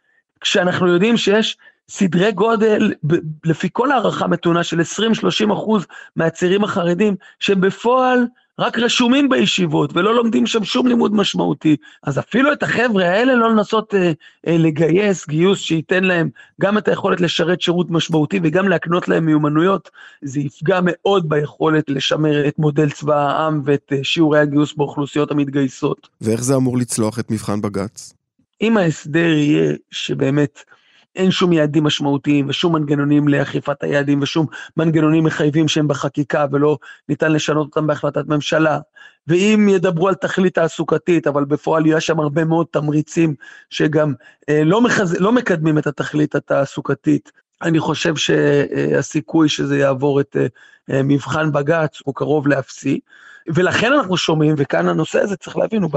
כשאנחנו 0.41 0.89
יודעים 0.89 1.17
שיש 1.17 1.57
סדרי 1.89 2.33
גודל, 2.33 2.93
לפי 3.45 3.69
כל 3.73 3.93
הערכה 3.93 4.27
מתונה 4.27 4.65
של 4.65 4.81
20-30 5.49 5.53
אחוז 5.53 5.87
מהצעירים 6.17 6.65
החרדים, 6.65 7.17
שבפועל 7.41 8.27
רק 8.59 8.79
רשומים 8.79 9.29
בישיבות 9.29 9.97
ולא 9.97 10.15
לומדים 10.15 10.47
שם 10.47 10.65
שום 10.65 10.87
לימוד 10.87 11.15
משמעותי. 11.15 11.77
אז 12.03 12.19
אפילו 12.19 12.53
את 12.53 12.63
החבר'ה 12.63 13.05
האלה 13.05 13.35
לא 13.35 13.51
לנסות 13.51 13.95
אה, 13.95 14.13
אה, 14.47 14.59
לגייס 14.59 15.29
גיוס 15.29 15.61
שייתן 15.61 16.05
להם 16.05 16.31
גם 16.61 16.79
את 16.79 16.89
היכולת 16.89 17.21
לשרת 17.21 17.61
שירות 17.61 17.91
משמעותי 17.91 18.41
וגם 18.43 18.69
להקנות 18.69 19.09
להם 19.09 19.27
מיומנויות, 19.27 19.91
זה 20.23 20.41
יפגע 20.41 20.81
מאוד 20.83 21.29
ביכולת 21.29 21.91
לשמר 21.91 22.49
את 22.49 22.59
מודל 22.59 22.91
צבא 22.91 23.17
העם 23.17 23.63
ואת 23.65 23.93
אה, 23.93 23.99
שיעורי 24.03 24.39
הגיוס 24.39 24.75
באוכלוסיות 24.75 25.31
המתגייסות. 25.31 26.09
ואיך 26.21 26.45
זה 26.45 26.55
אמור 26.55 26.79
לצלוח 26.79 27.19
את 27.19 27.31
מבחן 27.31 27.61
בג"ץ? 27.61 28.13
אם 28.61 28.77
ההסדר 28.77 29.29
יהיה 29.29 29.73
שבאמת 29.91 30.65
אין 31.17 31.31
שום 31.31 31.53
יעדים 31.53 31.85
משמעותיים 31.85 32.49
ושום 32.49 32.77
מנגנונים 32.77 33.29
לאכיפת 33.29 33.83
היעדים 33.83 34.23
ושום 34.23 34.47
מנגנונים 34.77 35.25
מחייבים 35.25 35.69
שהם 35.69 35.89
בחקיקה 35.89 36.47
ולא 36.53 36.79
ניתן 37.09 37.33
לשנות 37.33 37.67
אותם 37.67 37.87
בהחלטת 37.87 38.27
ממשלה. 38.27 38.79
ואם 39.27 39.69
ידברו 39.71 40.09
על 40.09 40.15
תכלית 40.15 40.55
תעסוקתית, 40.55 41.27
אבל 41.27 41.45
בפועל 41.45 41.87
יש 41.87 42.07
שם 42.07 42.21
הרבה 42.21 42.45
מאוד 42.45 42.67
תמריצים 42.71 43.35
שגם 43.71 44.15
אה, 44.49 44.65
לא, 44.65 44.81
מחז... 44.81 45.21
לא 45.21 45.33
מקדמים 45.33 45.79
את 45.79 45.87
התכלית 45.87 46.35
התעסוקתית, 46.35 47.33
אני 47.63 47.79
חושב 47.79 48.17
שהסיכוי 48.17 49.49
שזה 49.49 49.79
יעבור 49.79 50.21
את 50.21 50.37
אה, 50.91 51.03
מבחן 51.03 51.53
בג"ץ 51.53 51.99
הוא 52.05 52.15
קרוב 52.15 52.49
לאפסי. 52.49 53.01
ולכן 53.55 53.93
אנחנו 53.93 54.17
שומעים, 54.17 54.55
וכאן 54.59 54.89
הנושא 54.89 55.21
הזה, 55.21 55.37
צריך 55.37 55.57
להבין, 55.57 55.83
הוא 55.83 55.91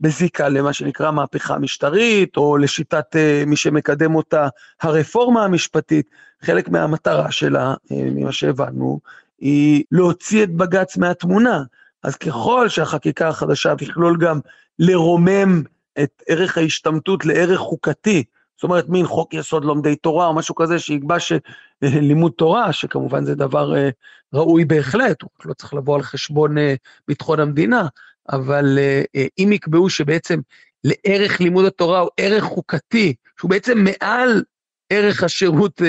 בזיקה 0.00 0.48
למה 0.48 0.72
שנקרא 0.72 1.10
מהפכה 1.10 1.58
משטרית, 1.58 2.36
או 2.36 2.56
לשיטת 2.56 3.16
uh, 3.16 3.46
מי 3.46 3.56
שמקדם 3.56 4.14
אותה, 4.14 4.48
הרפורמה 4.82 5.44
המשפטית. 5.44 6.06
חלק 6.42 6.68
מהמטרה 6.68 7.30
שלה, 7.30 7.74
uh, 7.74 7.94
ממה 7.94 8.32
שהבנו, 8.32 9.00
היא 9.38 9.84
להוציא 9.92 10.42
את 10.42 10.50
בג"ץ 10.50 10.96
מהתמונה. 10.96 11.62
אז 12.02 12.16
ככל 12.16 12.68
שהחקיקה 12.68 13.28
החדשה 13.28 13.74
תכלול 13.76 14.18
גם 14.20 14.40
לרומם 14.78 15.62
את 16.02 16.22
ערך 16.28 16.58
ההשתמטות 16.58 17.24
לערך 17.26 17.58
חוקתי, 17.58 18.24
זאת 18.56 18.64
אומרת, 18.64 18.88
מין 18.88 19.06
חוק 19.06 19.34
יסוד 19.34 19.64
לומדי 19.64 19.96
תורה 19.96 20.26
או 20.26 20.34
משהו 20.34 20.54
כזה 20.54 20.78
שיקבע 20.78 21.16
שלימוד 21.18 22.32
תורה, 22.32 22.72
שכמובן 22.72 23.24
זה 23.24 23.34
דבר 23.34 23.76
אה, 23.76 23.88
ראוי 24.36 24.64
בהחלט, 24.64 25.22
הוא 25.22 25.30
לא 25.44 25.54
צריך 25.54 25.74
לבוא 25.74 25.94
על 25.94 26.02
חשבון 26.02 26.58
אה, 26.58 26.74
ביטחון 27.08 27.40
המדינה, 27.40 27.86
אבל 28.28 28.78
אה, 28.78 29.26
אם 29.38 29.52
יקבעו 29.52 29.90
שבעצם 29.90 30.40
לערך 30.84 31.40
לימוד 31.40 31.64
התורה 31.64 32.00
הוא 32.00 32.10
ערך 32.16 32.44
חוקתי, 32.44 33.14
שהוא 33.38 33.50
בעצם 33.50 33.84
מעל 33.84 34.42
ערך 34.90 35.22
השירות 35.22 35.82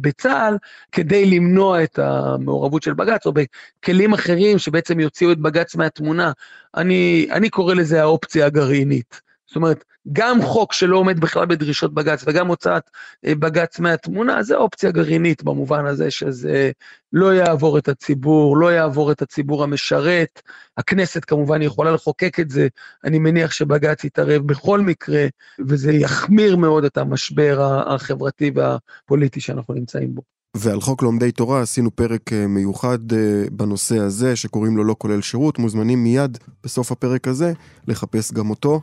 בצה"ל, 0.00 0.56
כדי 0.92 1.26
למנוע 1.26 1.82
את 1.82 1.98
המעורבות 1.98 2.82
של 2.82 2.94
בג"ץ, 2.94 3.26
או 3.26 3.32
בכלים 3.32 4.12
אחרים 4.12 4.58
שבעצם 4.58 5.00
יוציאו 5.00 5.32
את 5.32 5.38
בג"ץ 5.38 5.76
מהתמונה. 5.76 6.32
אני, 6.76 7.28
אני 7.30 7.50
קורא 7.50 7.74
לזה 7.74 8.00
האופציה 8.00 8.46
הגרעינית. 8.46 9.20
זאת 9.50 9.56
אומרת, 9.56 9.84
גם 10.12 10.42
חוק 10.42 10.72
שלא 10.72 10.96
עומד 10.96 11.20
בכלל 11.20 11.46
בדרישות 11.46 11.94
בג"ץ 11.94 12.24
וגם 12.26 12.46
הוצאת 12.46 12.90
אה, 13.26 13.34
בג"ץ 13.34 13.78
מהתמונה, 13.78 14.42
זה 14.42 14.56
אופציה 14.56 14.90
גרעינית 14.90 15.42
במובן 15.42 15.86
הזה 15.86 16.10
שזה 16.10 16.70
לא 17.12 17.34
יעבור 17.34 17.78
את 17.78 17.88
הציבור, 17.88 18.56
לא 18.56 18.72
יעבור 18.72 19.12
את 19.12 19.22
הציבור 19.22 19.64
המשרת. 19.64 20.42
הכנסת 20.76 21.24
כמובן 21.24 21.62
יכולה 21.62 21.90
לחוקק 21.90 22.40
את 22.40 22.50
זה, 22.50 22.68
אני 23.04 23.18
מניח 23.18 23.52
שבג"ץ 23.52 24.04
יתערב 24.04 24.46
בכל 24.46 24.80
מקרה, 24.80 25.26
וזה 25.68 25.92
יחמיר 25.92 26.56
מאוד 26.56 26.84
את 26.84 26.98
המשבר 26.98 27.82
החברתי 27.86 28.50
והפוליטי 28.54 29.40
שאנחנו 29.40 29.74
נמצאים 29.74 30.14
בו. 30.14 30.22
ועל 30.56 30.80
חוק 30.80 31.02
לומדי 31.02 31.32
תורה 31.32 31.62
עשינו 31.62 31.96
פרק 31.96 32.32
אה, 32.32 32.46
מיוחד 32.46 33.12
אה, 33.12 33.44
בנושא 33.52 33.98
הזה, 33.98 34.36
שקוראים 34.36 34.76
לו 34.76 34.84
לא 34.84 34.94
כולל 34.98 35.20
שירות, 35.20 35.58
מוזמנים 35.58 36.02
מיד 36.02 36.38
בסוף 36.64 36.92
הפרק 36.92 37.28
הזה 37.28 37.52
לחפש 37.88 38.32
גם 38.32 38.50
אותו. 38.50 38.80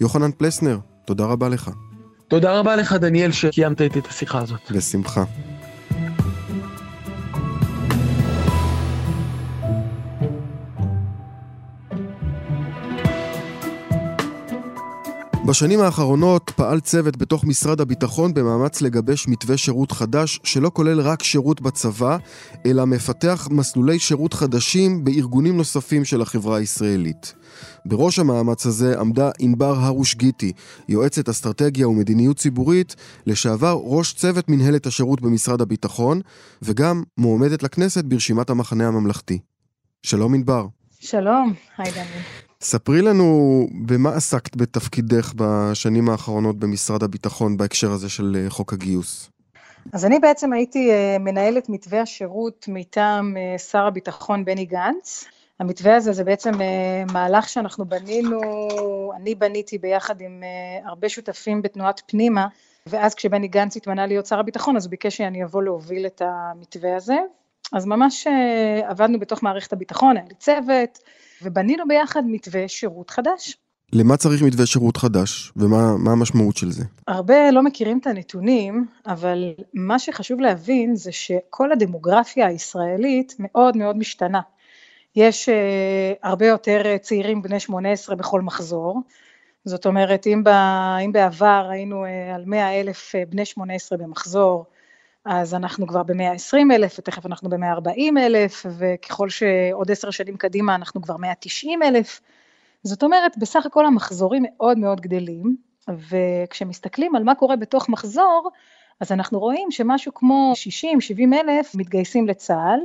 יוחנן 0.00 0.30
פלסנר, 0.38 0.78
תודה 1.04 1.24
רבה 1.24 1.48
לך. 1.48 1.70
תודה 2.28 2.58
רבה 2.58 2.76
לך, 2.76 2.92
דניאל, 2.92 3.32
שקיימת 3.32 3.80
איתי 3.80 3.98
את 3.98 4.06
השיחה 4.06 4.38
הזאת. 4.38 4.70
בשמחה. 4.70 5.24
בשנים 15.46 15.80
האחרונות 15.80 16.50
פעל 16.56 16.80
צוות 16.80 17.16
בתוך 17.16 17.44
משרד 17.44 17.80
הביטחון 17.80 18.34
במאמץ 18.34 18.82
לגבש 18.82 19.28
מתווה 19.28 19.56
שירות 19.56 19.92
חדש 19.92 20.40
שלא 20.44 20.70
כולל 20.74 21.00
רק 21.00 21.22
שירות 21.22 21.60
בצבא, 21.60 22.16
אלא 22.66 22.84
מפתח 22.84 23.48
מסלולי 23.50 23.98
שירות 23.98 24.34
חדשים 24.34 25.04
בארגונים 25.04 25.56
נוספים 25.56 26.04
של 26.04 26.22
החברה 26.22 26.56
הישראלית. 26.56 27.34
בראש 27.86 28.18
המאמץ 28.18 28.66
הזה 28.66 29.00
עמדה 29.00 29.30
ענבר 29.38 29.74
הרוש 29.78 30.14
גיטי, 30.14 30.52
יועצת 30.88 31.28
אסטרטגיה 31.28 31.88
ומדיניות 31.88 32.36
ציבורית, 32.36 32.96
לשעבר 33.26 33.80
ראש 33.84 34.12
צוות 34.12 34.48
מנהלת 34.48 34.86
השירות 34.86 35.20
במשרד 35.20 35.60
הביטחון, 35.60 36.20
וגם 36.62 37.02
מועמדת 37.18 37.62
לכנסת 37.62 38.04
ברשימת 38.04 38.50
המחנה 38.50 38.88
הממלכתי. 38.88 39.38
שלום 40.02 40.34
ענבר. 40.34 40.66
שלום, 41.00 41.54
היי 41.78 41.92
דניאל. 41.92 42.43
ספרי 42.64 43.02
לנו 43.02 43.60
במה 43.86 44.14
עסקת 44.14 44.56
בתפקידך 44.56 45.32
בשנים 45.36 46.08
האחרונות 46.08 46.58
במשרד 46.58 47.02
הביטחון 47.02 47.56
בהקשר 47.56 47.90
הזה 47.90 48.08
של 48.08 48.36
אה, 48.38 48.50
חוק 48.50 48.72
הגיוס. 48.72 49.30
אז 49.92 50.04
אני 50.04 50.18
בעצם 50.18 50.52
הייתי 50.52 50.90
אה, 50.90 51.16
מנהלת 51.20 51.68
מתווה 51.68 52.00
השירות 52.00 52.66
מטעם 52.68 53.36
אה, 53.36 53.58
שר 53.58 53.86
הביטחון 53.86 54.44
בני 54.44 54.64
גנץ. 54.64 55.24
המתווה 55.60 55.96
הזה 55.96 56.12
זה 56.12 56.24
בעצם 56.24 56.52
מהלך 57.12 57.48
שאנחנו 57.48 57.84
בנינו, 57.84 58.40
אני 59.16 59.34
בניתי 59.34 59.78
ביחד 59.78 60.20
עם 60.20 60.42
הרבה 60.84 61.08
שותפים 61.08 61.62
בתנועת 61.62 62.02
פנימה, 62.06 62.46
ואז 62.86 63.14
כשבני 63.14 63.48
גנץ 63.48 63.76
התמנה 63.76 64.06
להיות 64.06 64.26
שר 64.26 64.38
הביטחון, 64.38 64.76
אז 64.76 64.84
הוא 64.84 64.90
ביקש 64.90 65.16
שאני 65.16 65.44
אבוא 65.44 65.62
להוביל 65.62 66.06
את 66.06 66.22
המתווה 66.24 66.96
הזה. 66.96 67.16
אז 67.74 67.86
ממש 67.86 68.26
עבדנו 68.84 69.20
בתוך 69.20 69.42
מערכת 69.42 69.72
הביטחון, 69.72 70.16
היה 70.16 70.26
לי 70.28 70.34
צוות, 70.34 70.98
ובנינו 71.42 71.84
ביחד 71.88 72.22
מתווה 72.26 72.68
שירות 72.68 73.10
חדש. 73.10 73.56
למה 73.92 74.16
צריך 74.16 74.42
מתווה 74.42 74.66
שירות 74.66 74.96
חדש, 74.96 75.52
ומה 75.56 76.12
המשמעות 76.12 76.56
של 76.56 76.70
זה? 76.70 76.84
הרבה 77.08 77.50
לא 77.50 77.62
מכירים 77.62 77.98
את 77.98 78.06
הנתונים, 78.06 78.86
אבל 79.06 79.52
מה 79.74 79.98
שחשוב 79.98 80.40
להבין 80.40 80.96
זה 80.96 81.12
שכל 81.12 81.72
הדמוגרפיה 81.72 82.46
הישראלית 82.46 83.36
מאוד 83.38 83.76
מאוד 83.76 83.96
משתנה. 83.96 84.40
יש 85.16 85.48
uh, 85.48 85.52
הרבה 86.22 86.46
יותר 86.46 86.96
צעירים 87.00 87.42
בני 87.42 87.60
18 87.60 88.16
בכל 88.16 88.40
מחזור, 88.40 89.00
זאת 89.64 89.86
אומרת 89.86 90.26
אם, 90.26 90.44
ב, 90.44 90.48
אם 91.04 91.12
בעבר 91.12 91.68
היינו 91.70 92.04
uh, 92.04 92.34
על 92.34 92.42
100 92.46 92.80
אלף 92.80 93.14
בני 93.28 93.44
18 93.44 93.98
במחזור, 93.98 94.66
אז 95.24 95.54
אנחנו 95.54 95.86
כבר 95.86 96.02
ב-120 96.02 96.74
אלף, 96.74 96.96
ותכף 96.98 97.26
אנחנו 97.26 97.50
ב-140 97.50 98.18
אלף, 98.18 98.66
וככל 98.78 99.28
שעוד 99.28 99.90
עשר 99.90 100.10
שנים 100.10 100.36
קדימה 100.36 100.74
אנחנו 100.74 101.02
כבר 101.02 101.16
190 101.16 101.82
אלף. 101.82 102.20
זאת 102.82 103.02
אומרת, 103.02 103.38
בסך 103.38 103.66
הכל 103.66 103.86
המחזורים 103.86 104.44
מאוד 104.46 104.78
מאוד 104.78 105.00
גדלים, 105.00 105.56
וכשמסתכלים 105.88 107.16
על 107.16 107.24
מה 107.24 107.34
קורה 107.34 107.56
בתוך 107.56 107.88
מחזור, 107.88 108.50
אז 109.00 109.12
אנחנו 109.12 109.38
רואים 109.38 109.70
שמשהו 109.70 110.14
כמו 110.14 110.52
60-70 111.16 111.34
אלף 111.34 111.74
מתגייסים 111.74 112.28
לצה"ל, 112.28 112.80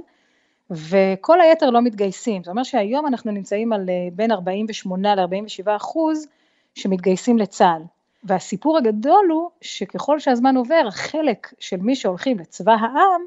וכל 0.69 1.41
היתר 1.41 1.69
לא 1.69 1.81
מתגייסים. 1.81 2.43
זאת 2.43 2.51
אומרת 2.51 2.65
שהיום 2.65 3.07
אנחנו 3.07 3.31
נמצאים 3.31 3.73
על 3.73 3.89
אה, 3.89 4.07
בין 4.13 4.31
48 4.31 5.15
ל-47 5.15 5.75
אחוז 5.75 6.27
שמתגייסים 6.75 7.37
לצה"ל. 7.37 7.81
והסיפור 8.23 8.77
הגדול 8.77 9.27
הוא 9.31 9.49
שככל 9.61 10.19
שהזמן 10.19 10.57
עובר, 10.57 10.83
החלק 10.87 11.53
של 11.59 11.77
מי 11.77 11.95
שהולכים 11.95 12.39
לצבא 12.39 12.71
העם 12.71 13.21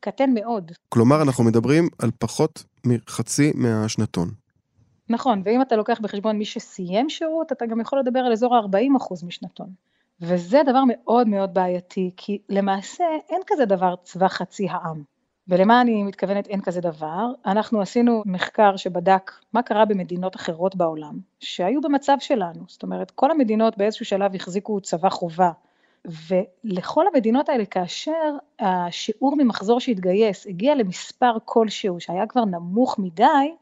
קטן 0.00 0.30
מאוד. 0.34 0.72
כלומר, 0.88 1.22
אנחנו 1.22 1.44
מדברים 1.44 1.88
על 1.98 2.10
פחות 2.18 2.64
מחצי 2.86 3.52
מהשנתון. 3.54 4.28
נכון, 5.08 5.42
ואם 5.44 5.62
אתה 5.62 5.76
לוקח 5.76 6.00
בחשבון 6.00 6.38
מי 6.38 6.44
שסיים 6.44 7.10
שירות, 7.10 7.52
אתה 7.52 7.66
גם 7.66 7.80
יכול 7.80 7.98
לדבר 7.98 8.20
על 8.20 8.32
אזור 8.32 8.56
ה-40% 8.56 9.26
משנתון. 9.26 9.68
וזה 10.20 10.62
דבר 10.66 10.82
מאוד 10.86 11.28
מאוד 11.28 11.54
בעייתי, 11.54 12.10
כי 12.16 12.38
למעשה 12.48 13.04
אין 13.28 13.40
כזה 13.46 13.64
דבר 13.64 13.94
צבא 14.02 14.28
חצי 14.28 14.68
העם. 14.68 15.02
ולמה 15.48 15.80
אני 15.80 16.02
מתכוונת 16.02 16.46
אין 16.46 16.60
כזה 16.60 16.80
דבר? 16.80 17.26
אנחנו 17.46 17.80
עשינו 17.80 18.22
מחקר 18.26 18.76
שבדק 18.76 19.32
מה 19.52 19.62
קרה 19.62 19.84
במדינות 19.84 20.36
אחרות 20.36 20.76
בעולם, 20.76 21.18
שהיו 21.40 21.80
במצב 21.80 22.16
שלנו, 22.20 22.64
זאת 22.68 22.82
אומרת 22.82 23.10
כל 23.10 23.30
המדינות 23.30 23.78
באיזשהו 23.78 24.04
שלב 24.04 24.34
החזיקו 24.34 24.80
צבא 24.80 25.08
חובה, 25.08 25.50
ולכל 26.04 27.04
המדינות 27.06 27.48
האלה 27.48 27.64
כאשר 27.66 28.36
השיעור 28.58 29.36
ממחזור 29.36 29.80
שהתגייס 29.80 30.46
הגיע 30.46 30.74
למספר 30.74 31.36
כלשהו 31.44 32.00
שהיה 32.00 32.26
כבר 32.26 32.44
נמוך 32.44 32.98
מדי, 32.98 33.54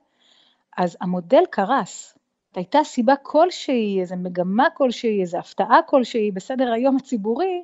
אז 0.76 0.96
המודל 1.00 1.42
קרס. 1.50 2.18
הייתה 2.54 2.84
סיבה 2.84 3.16
כלשהי, 3.22 4.00
איזו 4.00 4.16
מגמה 4.16 4.70
כלשהי, 4.74 5.20
איזו 5.20 5.38
הפתעה 5.38 5.82
כלשהי 5.86 6.30
בסדר 6.30 6.72
היום 6.72 6.96
הציבורי, 6.96 7.62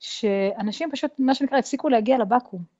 שאנשים 0.00 0.90
פשוט, 0.90 1.10
מה 1.18 1.34
שנקרא, 1.34 1.58
הפסיקו 1.58 1.88
להגיע 1.88 2.18
לבקו"ם. 2.18 2.73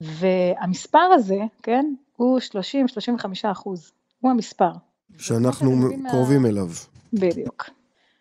והמספר 0.00 0.98
הזה, 0.98 1.38
כן, 1.62 1.94
הוא 2.16 2.40
30-35 2.40 3.26
אחוז, 3.44 3.92
הוא 4.20 4.30
המספר. 4.30 4.70
שאנחנו 5.18 5.70
קרובים 6.10 6.42
מה... 6.42 6.48
אליו. 6.48 6.68
בדיוק. 7.12 7.70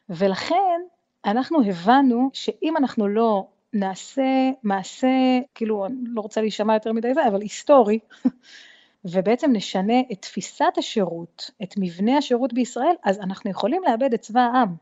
ולכן 0.09 0.81
אנחנו 1.25 1.63
הבנו 1.65 2.29
שאם 2.33 2.77
אנחנו 2.77 3.07
לא 3.07 3.47
נעשה 3.73 4.51
מעשה, 4.63 5.07
כאילו, 5.55 5.85
אני 5.85 5.95
לא 6.05 6.21
רוצה 6.21 6.41
להישמע 6.41 6.73
יותר 6.73 6.93
מדי 6.93 7.13
זה, 7.13 7.27
אבל 7.27 7.41
היסטורי, 7.41 7.99
ובעצם 9.05 9.51
נשנה 9.53 9.99
את 10.11 10.21
תפיסת 10.21 10.73
השירות, 10.77 11.51
את 11.63 11.73
מבנה 11.77 12.17
השירות 12.17 12.53
בישראל, 12.53 12.95
אז 13.03 13.19
אנחנו 13.19 13.49
יכולים 13.49 13.81
לאבד 13.87 14.13
את 14.13 14.21
צבא 14.21 14.41
העם. 14.41 14.75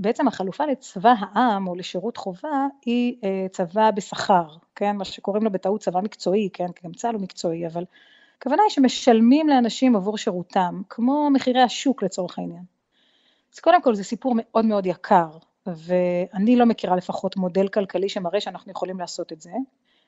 בעצם 0.00 0.28
החלופה 0.28 0.66
לצבא 0.66 1.14
העם 1.18 1.68
או 1.68 1.74
לשירות 1.74 2.16
חובה 2.16 2.66
היא 2.84 3.16
אה, 3.24 3.46
צבא 3.50 3.90
בשכר, 3.90 4.46
כן, 4.74 4.96
מה 4.96 5.04
שקוראים 5.04 5.44
לו 5.44 5.50
בטעות 5.50 5.80
צבא 5.80 6.00
מקצועי, 6.00 6.48
כן, 6.52 6.72
כי 6.72 6.86
גם 6.86 6.92
צה"ל 6.92 7.14
הוא 7.14 7.22
מקצועי, 7.22 7.66
אבל 7.66 7.84
הכוונה 8.38 8.62
היא 8.62 8.70
שמשלמים 8.70 9.48
לאנשים 9.48 9.96
עבור 9.96 10.18
שירותם, 10.18 10.82
כמו 10.88 11.30
מחירי 11.30 11.62
השוק 11.62 12.02
לצורך 12.02 12.38
העניין. 12.38 12.62
אז 13.54 13.60
קודם 13.60 13.82
כל 13.82 13.94
זה 13.94 14.04
סיפור 14.04 14.34
מאוד 14.36 14.64
מאוד 14.64 14.86
יקר, 14.86 15.28
ואני 15.66 16.56
לא 16.56 16.66
מכירה 16.66 16.96
לפחות 16.96 17.36
מודל 17.36 17.68
כלכלי 17.68 18.08
שמראה 18.08 18.40
שאנחנו 18.40 18.72
יכולים 18.72 19.00
לעשות 19.00 19.32
את 19.32 19.40
זה. 19.40 19.52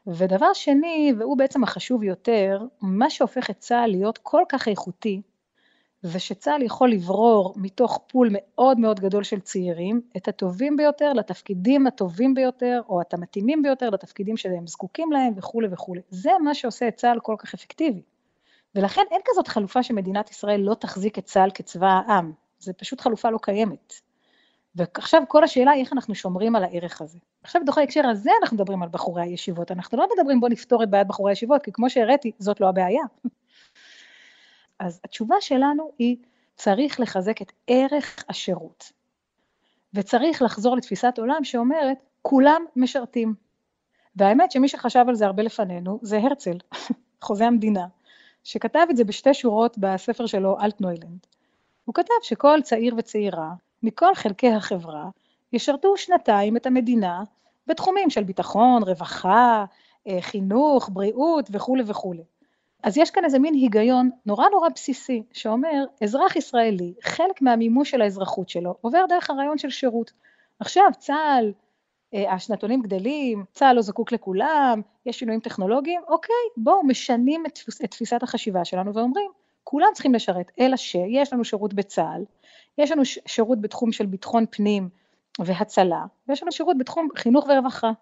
ודבר 0.07 0.53
שני, 0.53 1.13
והוא 1.19 1.39
בעצם 1.39 1.63
החשוב 1.63 2.03
יותר, 2.03 2.63
מה 2.81 3.11
שהופך 3.11 3.51
את 3.51 3.59
צה"ל 3.59 3.91
להיות 3.91 4.19
כל 4.19 4.43
כך 4.49 4.69
איכותי, 4.69 5.23
זה 6.03 6.19
שצה"ל 6.19 6.63
יכול 6.63 6.91
לברור 6.91 7.55
מתוך 7.57 8.01
פול 8.07 8.29
מאוד 8.33 8.79
מאוד 8.79 9.01
גדול 9.01 9.23
של 9.23 9.41
צעירים 9.41 10.01
את 10.17 10.29
הטובים 10.29 10.77
ביותר 10.77 11.13
לתפקידים 11.13 11.87
הטובים 11.87 12.35
ביותר 12.35 12.81
או 12.89 13.01
את 13.01 13.15
המתאימים 13.15 13.63
ביותר 13.63 13.91
לתפקידים 13.91 14.37
שהם 14.37 14.67
זקוקים 14.67 15.13
להם 15.13 15.33
וכולי 15.37 15.69
וכולי. 15.71 16.01
זה 16.11 16.31
מה 16.45 16.55
שעושה 16.55 16.89
את 16.89 16.97
צה"ל 16.97 17.21
כל 17.21 17.35
כך 17.39 17.55
אפקטיבי. 17.55 18.03
ולכן 18.75 19.03
אין 19.11 19.21
כזאת 19.25 19.49
חלופה 19.49 19.83
שמדינת 19.83 20.31
ישראל 20.31 20.61
לא 20.61 20.75
תחזיק 20.75 21.19
את 21.19 21.25
צה"ל 21.25 21.51
כצבא 21.55 21.87
העם, 21.87 22.33
זה 22.59 22.73
פשוט 22.73 23.01
חלופה 23.01 23.31
לא 23.31 23.39
קיימת. 23.43 23.95
ועכשיו 24.75 25.23
כל 25.29 25.45
השאלה 25.45 25.71
היא 25.71 25.81
איך 25.81 25.93
אנחנו 25.93 26.15
שומרים 26.15 26.57
על 26.57 26.65
הערך 26.65 27.03
הזה. 27.03 27.19
עכשיו 27.43 27.63
בתוך 27.63 27.79
ההקשר 27.79 28.07
הזה 28.07 28.31
אנחנו 28.43 28.57
מדברים 28.57 28.83
על 28.83 28.89
בחורי 28.89 29.23
הישיבות, 29.23 29.71
אנחנו 29.71 29.99
לא 29.99 30.07
מדברים 30.17 30.41
בוא 30.41 30.49
נפתור 30.49 30.83
את 30.83 30.91
בעיית 30.91 31.07
בחורי 31.07 31.33
הישיבות, 31.33 31.63
כי 31.63 31.73
כמו 31.73 31.91
שהראיתי, 31.91 32.33
זאת 32.39 32.61
לא 32.61 32.69
הבעיה. 32.69 33.03
אז 34.83 35.01
התשובה 35.05 35.37
שלנו 35.41 35.91
היא, 35.99 36.17
צריך 36.55 37.01
לחזק 37.01 37.43
את 37.43 37.53
ערך 37.67 38.25
השירות. 38.29 38.93
וצריך 39.95 40.43
לחזור 40.43 40.77
לתפיסת 40.77 41.15
עולם 41.19 41.45
שאומרת, 41.45 41.97
כולם 42.23 42.65
משרתים. 42.77 43.35
והאמת 44.17 44.53
שמי 44.53 44.69
שחשב 44.69 45.05
על 45.09 45.15
זה 45.15 45.27
הרבה 45.27 45.43
לפנינו 45.43 45.99
זה 46.03 46.19
הרצל, 46.19 46.57
חוזה 47.25 47.47
המדינה, 47.47 47.87
שכתב 48.45 48.87
את 48.91 48.97
זה 48.97 49.05
בשתי 49.05 49.35
שורות 49.35 49.79
בספר 49.79 50.27
שלו, 50.27 50.61
אלטנוילנד. 50.61 51.27
הוא 51.85 51.95
כתב 51.95 52.15
שכל 52.23 52.59
צעיר 52.63 52.95
וצעירה, 52.99 53.51
מכל 53.83 54.15
חלקי 54.15 54.51
החברה, 54.53 55.09
ישרתו 55.53 55.97
שנתיים 55.97 56.57
את 56.57 56.67
המדינה 56.67 57.23
בתחומים 57.67 58.11
של 58.11 58.25
ביטחון, 58.25 58.83
רווחה, 58.83 59.65
אה, 60.09 60.19
חינוך, 60.21 60.91
בריאות 60.93 61.49
וכולי 61.53 61.83
וכולי. 61.87 62.25
אז 62.83 62.99
יש 62.99 63.11
כאן 63.11 63.25
איזה 63.25 63.39
מין 63.39 63.55
היגיון 63.55 64.11
נורא 64.27 64.49
נורא 64.49 64.69
בסיסי, 64.75 65.23
שאומר, 65.33 65.85
אזרח 66.03 66.37
ישראלי, 66.37 66.95
חלק 67.03 67.43
מהמימוש 67.43 67.91
של 67.91 68.03
האזרחות 68.03 68.49
שלו, 68.49 68.75
עובר 68.81 69.05
דרך 69.09 69.31
הרעיון 69.31 69.59
של 69.59 69.71
שירות. 69.71 70.13
עכשיו, 70.61 70.85
צה"ל, 70.99 71.53
אה, 72.15 72.33
השנתונים 72.33 72.83
גדלים, 72.83 73.45
צה"ל 73.53 73.77
לא 73.77 73.83
זקוק 73.83 74.13
לכולם, 74.13 74.81
יש 75.07 75.19
שינויים 75.19 75.41
טכנולוגיים, 75.41 76.01
אוקיי, 76.09 76.35
בואו 76.57 76.85
משנים 76.85 77.47
את, 77.47 77.59
את 77.85 77.91
תפיסת 77.91 78.23
החשיבה 78.23 78.65
שלנו 78.65 78.95
ואומרים, 78.95 79.31
כולם 79.65 79.89
צריכים 79.95 80.15
לשרת, 80.15 80.51
אלא 80.61 80.77
שיש 80.77 81.33
לנו 81.33 81.45
שירות 81.45 81.75
בצה"ל, 81.75 82.25
יש 82.79 82.91
לנו 82.91 83.03
שירות 83.05 83.61
בתחום 83.61 83.93
של 83.93 84.07
ביטחון 84.07 84.45
פנים 84.51 84.89
והצלה, 85.39 86.05
ויש 86.29 86.43
לנו 86.43 86.53
שירות 86.53 86.79
בתחום 86.79 87.09
חינוך 87.17 87.47
ורווחה. 87.49 87.93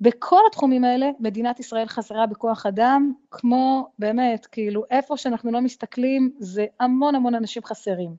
בכל 0.00 0.40
התחומים 0.48 0.84
האלה 0.84 1.10
מדינת 1.20 1.60
ישראל 1.60 1.86
חסרה 1.86 2.26
בכוח 2.26 2.66
אדם, 2.66 3.12
כמו 3.30 3.92
באמת, 3.98 4.46
כאילו 4.46 4.84
איפה 4.90 5.16
שאנחנו 5.16 5.52
לא 5.52 5.60
מסתכלים 5.60 6.32
זה 6.38 6.66
המון 6.80 7.14
המון 7.14 7.34
אנשים 7.34 7.64
חסרים, 7.64 8.16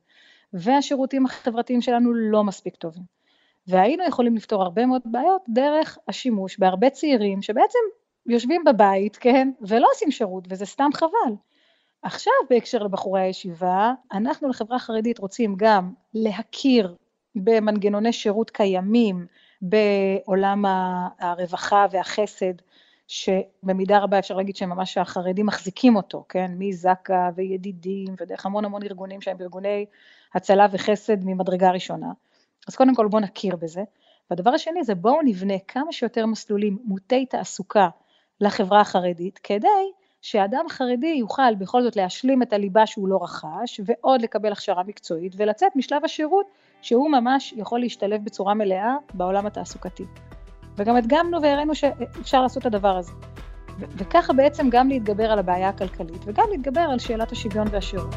והשירותים 0.53 1.25
החברתיים 1.25 1.81
שלנו 1.81 2.13
לא 2.13 2.43
מספיק 2.43 2.75
טובים. 2.75 3.03
והיינו 3.67 4.03
יכולים 4.07 4.35
לפתור 4.35 4.63
הרבה 4.63 4.85
מאוד 4.85 5.01
בעיות 5.05 5.41
דרך 5.49 5.97
השימוש 6.07 6.59
בהרבה 6.59 6.89
צעירים 6.89 7.41
שבעצם 7.41 7.79
יושבים 8.25 8.63
בבית, 8.63 9.15
כן, 9.17 9.51
ולא 9.61 9.87
עושים 9.93 10.11
שירות, 10.11 10.43
וזה 10.49 10.65
סתם 10.65 10.89
חבל. 10.93 11.35
עכשיו 12.01 12.33
בהקשר 12.49 12.83
לבחורי 12.83 13.21
הישיבה, 13.21 13.93
אנחנו 14.11 14.49
לחברה 14.49 14.75
החרדית 14.75 15.19
רוצים 15.19 15.55
גם 15.57 15.93
להכיר 16.13 16.95
במנגנוני 17.35 18.13
שירות 18.13 18.49
קיימים 18.49 19.25
בעולם 19.61 20.65
הרווחה 21.19 21.85
והחסד, 21.91 22.53
שבמידה 23.07 23.99
רבה 23.99 24.19
אפשר 24.19 24.35
להגיד 24.35 24.55
שממש 24.55 24.97
החרדים 24.97 25.45
מחזיקים 25.45 25.95
אותו, 25.95 26.25
כן, 26.29 26.51
מזק"א 26.59 27.29
וידידים 27.35 28.15
ודרך 28.21 28.45
המון 28.45 28.65
המון 28.65 28.83
ארגונים 28.83 29.21
שהם 29.21 29.37
ארגוני 29.41 29.85
הצלה 30.33 30.67
וחסד 30.71 31.25
ממדרגה 31.25 31.71
ראשונה. 31.71 32.11
אז 32.67 32.75
קודם 32.75 32.95
כל 32.95 33.07
בואו 33.07 33.21
נכיר 33.21 33.55
בזה. 33.55 33.83
והדבר 34.29 34.49
השני 34.49 34.83
זה 34.83 34.95
בואו 34.95 35.21
נבנה 35.21 35.53
כמה 35.67 35.91
שיותר 35.91 36.25
מסלולים 36.25 36.77
מוטי 36.83 37.25
תעסוקה 37.25 37.89
לחברה 38.41 38.81
החרדית, 38.81 39.39
כדי 39.43 39.91
שאדם 40.21 40.65
חרדי 40.69 41.15
יוכל 41.19 41.55
בכל 41.55 41.83
זאת 41.83 41.95
להשלים 41.95 42.41
את 42.41 42.53
הליבה 42.53 42.85
שהוא 42.85 43.07
לא 43.07 43.19
רכש, 43.21 43.81
ועוד 43.85 44.21
לקבל 44.21 44.51
הכשרה 44.51 44.83
מקצועית, 44.83 45.33
ולצאת 45.37 45.75
משלב 45.75 46.05
השירות 46.05 46.45
שהוא 46.81 47.11
ממש 47.11 47.53
יכול 47.57 47.79
להשתלב 47.79 48.23
בצורה 48.23 48.53
מלאה 48.53 48.95
בעולם 49.13 49.45
התעסוקתי. 49.45 50.05
וגם 50.77 50.95
הדגמנו 50.95 51.41
והראינו 51.41 51.75
שאפשר 51.75 52.41
לעשות 52.41 52.61
את 52.61 52.65
הדבר 52.65 52.97
הזה. 52.97 53.11
וככה 53.79 54.33
בעצם 54.33 54.69
גם 54.69 54.89
להתגבר 54.89 55.31
על 55.31 55.39
הבעיה 55.39 55.69
הכלכלית, 55.69 56.21
וגם 56.25 56.45
להתגבר 56.51 56.81
על 56.81 56.99
שאלת 56.99 57.31
השוויון 57.31 57.67
והשירות. 57.71 58.15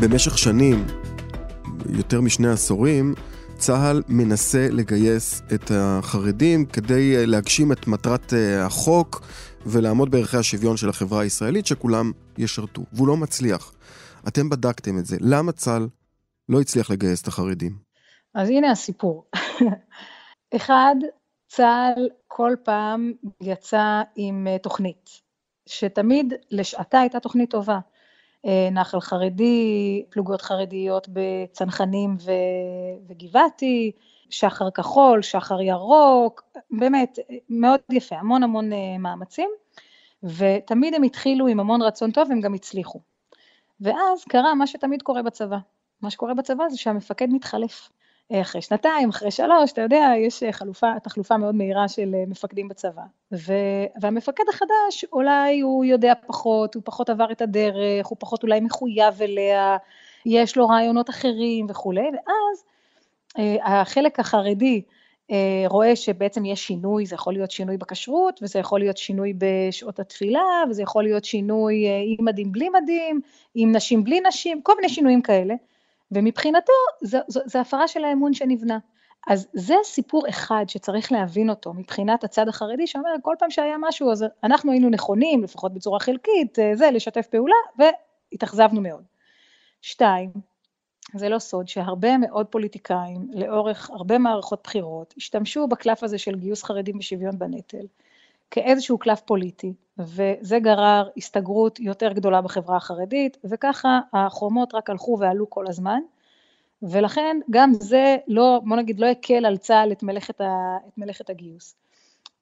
במשך 0.00 0.38
שנים, 0.38 0.86
יותר 1.88 2.20
משני 2.20 2.48
עשורים, 2.48 3.14
צה"ל 3.66 4.02
מנסה 4.08 4.68
לגייס 4.70 5.42
את 5.54 5.70
החרדים 5.74 6.66
כדי 6.66 7.16
אה, 7.16 7.26
להגשים 7.26 7.72
את 7.72 7.86
מטרת 7.86 8.32
אה, 8.32 8.66
החוק 8.66 9.26
ולעמוד 9.66 10.10
בערכי 10.10 10.36
השוויון 10.36 10.76
של 10.76 10.88
החברה 10.88 11.22
הישראלית, 11.22 11.66
שכולם 11.66 12.12
ישרתו, 12.38 12.82
והוא 12.92 13.08
לא 13.08 13.16
מצליח. 13.16 13.72
אתם 14.28 14.48
בדקתם 14.48 14.98
את 14.98 15.06
זה. 15.06 15.16
למה 15.20 15.52
צה"ל 15.52 15.88
לא 16.48 16.60
הצליח 16.60 16.90
לגייס 16.90 17.22
את 17.22 17.28
החרדים? 17.28 17.72
אז 18.34 18.48
הנה 18.48 18.70
הסיפור. 18.70 19.24
אחד, 20.56 20.94
צה"ל 21.48 22.08
כל 22.28 22.52
פעם 22.64 23.12
יצא 23.40 24.02
עם 24.16 24.46
אה, 24.46 24.58
תוכנית, 24.58 25.10
שתמיד 25.66 26.34
לשעתה 26.50 27.00
הייתה 27.00 27.20
תוכנית 27.20 27.50
טובה. 27.50 27.78
אה, 28.46 28.68
נחל 28.72 29.00
חרדי, 29.00 30.04
פלוגות 30.10 30.42
חרדיות 30.42 31.08
בצנחנים 31.12 32.16
וגבעתי, 33.06 33.92
שחר 34.30 34.70
כחול, 34.70 35.22
שחר 35.22 35.60
ירוק, 35.60 36.42
באמת 36.70 37.18
מאוד 37.48 37.80
יפה, 37.90 38.16
המון 38.16 38.42
המון 38.42 38.72
אה, 38.72 38.98
מאמצים, 38.98 39.50
ותמיד 40.22 40.94
הם 40.94 41.02
התחילו 41.02 41.46
עם 41.46 41.60
המון 41.60 41.82
רצון 41.82 42.10
טוב, 42.10 42.30
הם 42.30 42.40
גם 42.40 42.54
הצליחו. 42.54 43.00
ואז 43.80 44.24
קרה 44.24 44.54
מה 44.54 44.66
שתמיד 44.66 45.02
קורה 45.02 45.22
בצבא. 45.22 45.58
מה 46.02 46.10
שקורה 46.10 46.34
בצבא 46.34 46.68
זה 46.68 46.76
שהמפקד 46.78 47.28
מתחלף. 47.30 47.90
אחרי 48.32 48.62
שנתיים, 48.62 49.08
אחרי 49.08 49.30
שלוש, 49.30 49.72
אתה 49.72 49.80
יודע, 49.80 50.12
יש 50.18 50.42
אה, 50.42 50.52
חלופה, 50.52 50.92
תחלופה 51.02 51.36
מאוד 51.36 51.54
מהירה 51.54 51.88
של 51.88 52.14
אה, 52.14 52.24
מפקדים 52.28 52.68
בצבא. 52.68 53.02
ו, 53.32 53.52
והמפקד 54.00 54.44
החדש, 54.48 55.04
אולי 55.12 55.60
הוא 55.60 55.84
יודע 55.84 56.12
פחות, 56.26 56.74
הוא 56.74 56.82
פחות 56.86 57.10
עבר 57.10 57.32
את 57.32 57.42
הדרך, 57.42 58.06
הוא 58.06 58.16
פחות 58.20 58.42
אולי 58.42 58.60
מחויב 58.60 59.22
אליה, 59.22 59.76
יש 60.26 60.56
לו 60.56 60.68
רעיונות 60.68 61.10
אחרים 61.10 61.66
וכולי, 61.68 62.00
ואז 62.12 62.64
אה, 63.38 63.80
החלק 63.80 64.20
החרדי 64.20 64.82
רואה 65.66 65.96
שבעצם 65.96 66.44
יש 66.44 66.66
שינוי, 66.66 67.06
זה 67.06 67.14
יכול 67.14 67.32
להיות 67.32 67.50
שינוי 67.50 67.76
בכשרות, 67.76 68.40
וזה 68.42 68.58
יכול 68.58 68.80
להיות 68.80 68.96
שינוי 68.96 69.32
בשעות 69.38 70.00
התפילה, 70.00 70.42
וזה 70.70 70.82
יכול 70.82 71.04
להיות 71.04 71.24
שינוי 71.24 71.84
עם 72.18 72.24
מדים 72.24 72.52
בלי 72.52 72.68
מדים, 72.68 73.20
עם 73.54 73.76
נשים 73.76 74.04
בלי 74.04 74.20
נשים, 74.28 74.62
כל 74.62 74.76
מיני 74.76 74.88
שינויים 74.88 75.22
כאלה. 75.22 75.54
ומבחינתו 76.10 76.72
זו 77.28 77.58
הפרה 77.58 77.88
של 77.88 78.04
האמון 78.04 78.34
שנבנה. 78.34 78.78
אז 79.26 79.48
זה 79.52 79.74
סיפור 79.84 80.28
אחד 80.28 80.64
שצריך 80.68 81.12
להבין 81.12 81.50
אותו 81.50 81.72
מבחינת 81.74 82.24
הצד 82.24 82.48
החרדי 82.48 82.86
שאומר 82.86 83.10
כל 83.22 83.34
פעם 83.38 83.50
שהיה 83.50 83.76
משהו 83.80 84.12
אז 84.12 84.24
אנחנו 84.44 84.72
היינו 84.72 84.90
נכונים 84.90 85.42
לפחות 85.42 85.74
בצורה 85.74 86.00
חלקית 86.00 86.58
אה, 86.58 86.76
זה 86.76 86.90
לשתף 86.90 87.26
פעולה 87.26 87.54
והתאכזבנו 87.78 88.80
מאוד. 88.80 89.04
שתיים, 89.82 90.30
זה 91.14 91.28
לא 91.28 91.38
סוד 91.38 91.68
שהרבה 91.68 92.18
מאוד 92.18 92.46
פוליטיקאים 92.46 93.28
לאורך 93.34 93.90
הרבה 93.90 94.18
מערכות 94.18 94.60
בחירות 94.64 95.14
השתמשו 95.16 95.66
בקלף 95.66 96.02
הזה 96.02 96.18
של 96.18 96.36
גיוס 96.36 96.62
חרדים 96.62 96.98
ושוויון 96.98 97.38
בנטל 97.38 97.86
כאיזשהו 98.50 98.98
קלף 98.98 99.20
פוליטי 99.20 99.74
וזה 99.98 100.58
גרר 100.58 101.08
הסתגרות 101.16 101.80
יותר 101.80 102.12
גדולה 102.12 102.40
בחברה 102.40 102.76
החרדית, 102.76 103.36
וככה 103.44 104.00
החומות 104.12 104.74
רק 104.74 104.90
הלכו 104.90 105.16
ועלו 105.20 105.50
כל 105.50 105.66
הזמן, 105.66 106.00
ולכן 106.82 107.36
גם 107.50 107.72
זה 107.74 108.16
לא, 108.28 108.60
בוא 108.64 108.76
נגיד, 108.76 109.00
לא 109.00 109.06
הקל 109.06 109.46
על 109.46 109.56
צה"ל 109.56 109.92
את 109.92 110.02
מלאכת, 110.02 110.40
ה, 110.40 110.76
את 110.88 110.98
מלאכת 110.98 111.30
הגיוס. 111.30 111.76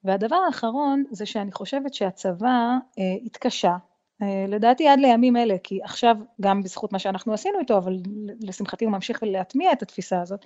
והדבר 0.03 0.35
האחרון 0.35 1.03
זה 1.11 1.25
שאני 1.25 1.51
חושבת 1.51 1.93
שהצבא 1.93 2.77
אה, 2.99 3.03
התקשה, 3.25 3.75
אה, 4.21 4.45
לדעתי 4.47 4.87
עד 4.87 4.99
לימים 4.99 5.37
אלה, 5.37 5.55
כי 5.63 5.79
עכשיו 5.83 6.15
גם 6.41 6.63
בזכות 6.63 6.93
מה 6.93 6.99
שאנחנו 6.99 7.33
עשינו 7.33 7.59
איתו, 7.59 7.77
אבל 7.77 7.97
לשמחתי 8.39 8.85
הוא 8.85 8.91
ממשיך 8.91 9.23
להטמיע 9.23 9.71
את 9.71 9.81
התפיסה 9.81 10.21
הזאת, 10.21 10.45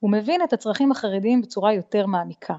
הוא 0.00 0.10
מבין 0.10 0.42
את 0.42 0.52
הצרכים 0.52 0.92
החרדיים 0.92 1.42
בצורה 1.42 1.72
יותר 1.72 2.06
מעמיקה. 2.06 2.54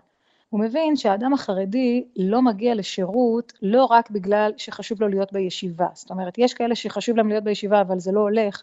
הוא 0.50 0.60
מבין 0.60 0.96
שהאדם 0.96 1.34
החרדי 1.34 2.06
לא 2.16 2.42
מגיע 2.42 2.76
לשירות 2.76 3.54
לא 3.62 3.86
רק 3.86 4.10
בגלל 4.10 4.52
שחשוב 4.58 5.02
לו 5.02 5.08
להיות 5.08 5.34
בישיבה, 5.34 5.88
זאת 5.94 6.10
אומרת 6.10 6.38
יש 6.38 6.54
כאלה 6.54 6.76
שחשוב 6.76 7.18
להם 7.18 7.30
להיות 7.30 7.44
בישיבה 7.44 7.82
אבל 7.82 8.00
זה 8.00 8.12
לא 8.12 8.20
הולך 8.20 8.62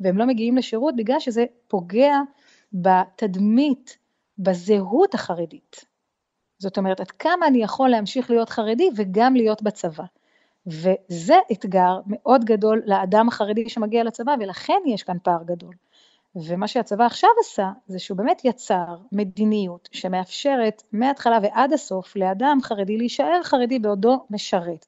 והם 0.00 0.18
לא 0.18 0.26
מגיעים 0.26 0.56
לשירות 0.56 0.96
בגלל 0.96 1.20
שזה 1.20 1.44
פוגע 1.68 2.20
בתדמית, 2.72 3.98
בזהות 4.38 5.14
החרדית. 5.14 5.84
זאת 6.58 6.78
אומרת 6.78 7.00
עד 7.00 7.10
כמה 7.10 7.46
אני 7.46 7.62
יכול 7.62 7.88
להמשיך 7.88 8.30
להיות 8.30 8.48
חרדי 8.48 8.88
וגם 8.96 9.36
להיות 9.36 9.62
בצבא. 9.62 10.04
וזה 10.66 11.34
אתגר 11.52 12.00
מאוד 12.06 12.44
גדול 12.44 12.82
לאדם 12.86 13.28
החרדי 13.28 13.68
שמגיע 13.68 14.04
לצבא 14.04 14.34
ולכן 14.40 14.80
יש 14.86 15.02
כאן 15.02 15.16
פער 15.22 15.42
גדול. 15.44 15.74
ומה 16.36 16.68
שהצבא 16.68 17.06
עכשיו 17.06 17.30
עשה, 17.40 17.70
זה 17.86 17.98
שהוא 17.98 18.18
באמת 18.18 18.44
יצר 18.44 18.96
מדיניות 19.12 19.88
שמאפשרת 19.92 20.82
מההתחלה 20.92 21.38
ועד 21.42 21.72
הסוף 21.72 22.16
לאדם 22.16 22.58
חרדי 22.62 22.96
להישאר 22.96 23.42
חרדי 23.42 23.78
בעודו 23.78 24.26
משרת. 24.30 24.86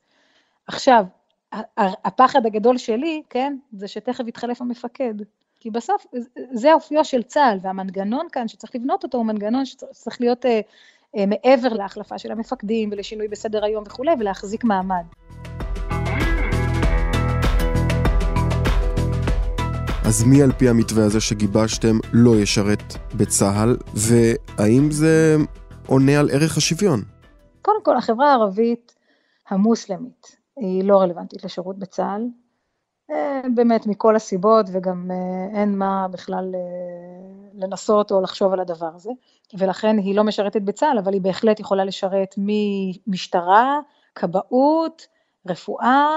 עכשיו, 0.66 1.04
הפחד 1.78 2.46
הגדול 2.46 2.78
שלי, 2.78 3.22
כן, 3.30 3.56
זה 3.72 3.88
שתכף 3.88 4.28
יתחלף 4.28 4.60
המפקד. 4.60 5.14
כי 5.60 5.70
בסוף 5.70 6.06
זה 6.52 6.72
אופיו 6.72 7.04
של 7.04 7.22
צה"ל, 7.22 7.58
והמנגנון 7.62 8.26
כאן 8.32 8.48
שצריך 8.48 8.74
לבנות 8.74 9.04
אותו 9.04 9.18
הוא 9.18 9.26
מנגנון 9.26 9.64
שצריך 9.64 10.20
להיות 10.20 10.46
אה, 10.46 10.60
אה, 11.16 11.26
מעבר 11.26 11.68
להחלפה 11.68 12.18
של 12.18 12.32
המפקדים 12.32 12.88
ולשינוי 12.92 13.28
בסדר 13.28 13.64
היום 13.64 13.84
וכולי, 13.86 14.12
ולהחזיק 14.18 14.64
מעמד. 14.64 15.04
אז 20.06 20.24
מי 20.24 20.42
על 20.42 20.52
פי 20.52 20.68
המתווה 20.68 21.04
הזה 21.04 21.20
שגיבשתם 21.20 21.98
לא 22.12 22.36
ישרת 22.36 23.14
בצה"ל, 23.14 23.76
והאם 23.94 24.90
זה 24.90 25.36
עונה 25.86 26.20
על 26.20 26.30
ערך 26.32 26.56
השוויון? 26.56 27.00
קודם 27.62 27.82
כל, 27.82 27.96
החברה 27.96 28.30
הערבית 28.30 28.94
המוסלמית 29.48 30.36
היא 30.56 30.84
לא 30.84 31.00
רלוונטית 31.00 31.44
לשירות 31.44 31.78
בצה"ל, 31.78 32.26
אה, 33.10 33.40
באמת 33.54 33.86
מכל 33.86 34.16
הסיבות, 34.16 34.66
וגם 34.72 35.10
אה, 35.10 35.60
אין 35.60 35.78
מה 35.78 36.06
בכלל 36.10 36.54
אה, 36.54 36.60
לנסות 37.54 38.12
או 38.12 38.20
לחשוב 38.20 38.52
על 38.52 38.60
הדבר 38.60 38.90
הזה, 38.94 39.10
ולכן 39.58 39.98
היא 39.98 40.16
לא 40.16 40.24
משרתת 40.24 40.62
בצה"ל, 40.62 40.98
אבל 40.98 41.12
היא 41.12 41.20
בהחלט 41.20 41.60
יכולה 41.60 41.84
לשרת 41.84 42.34
ממשטרה, 42.38 43.80
כבאות, 44.14 45.06
רפואה, 45.48 46.08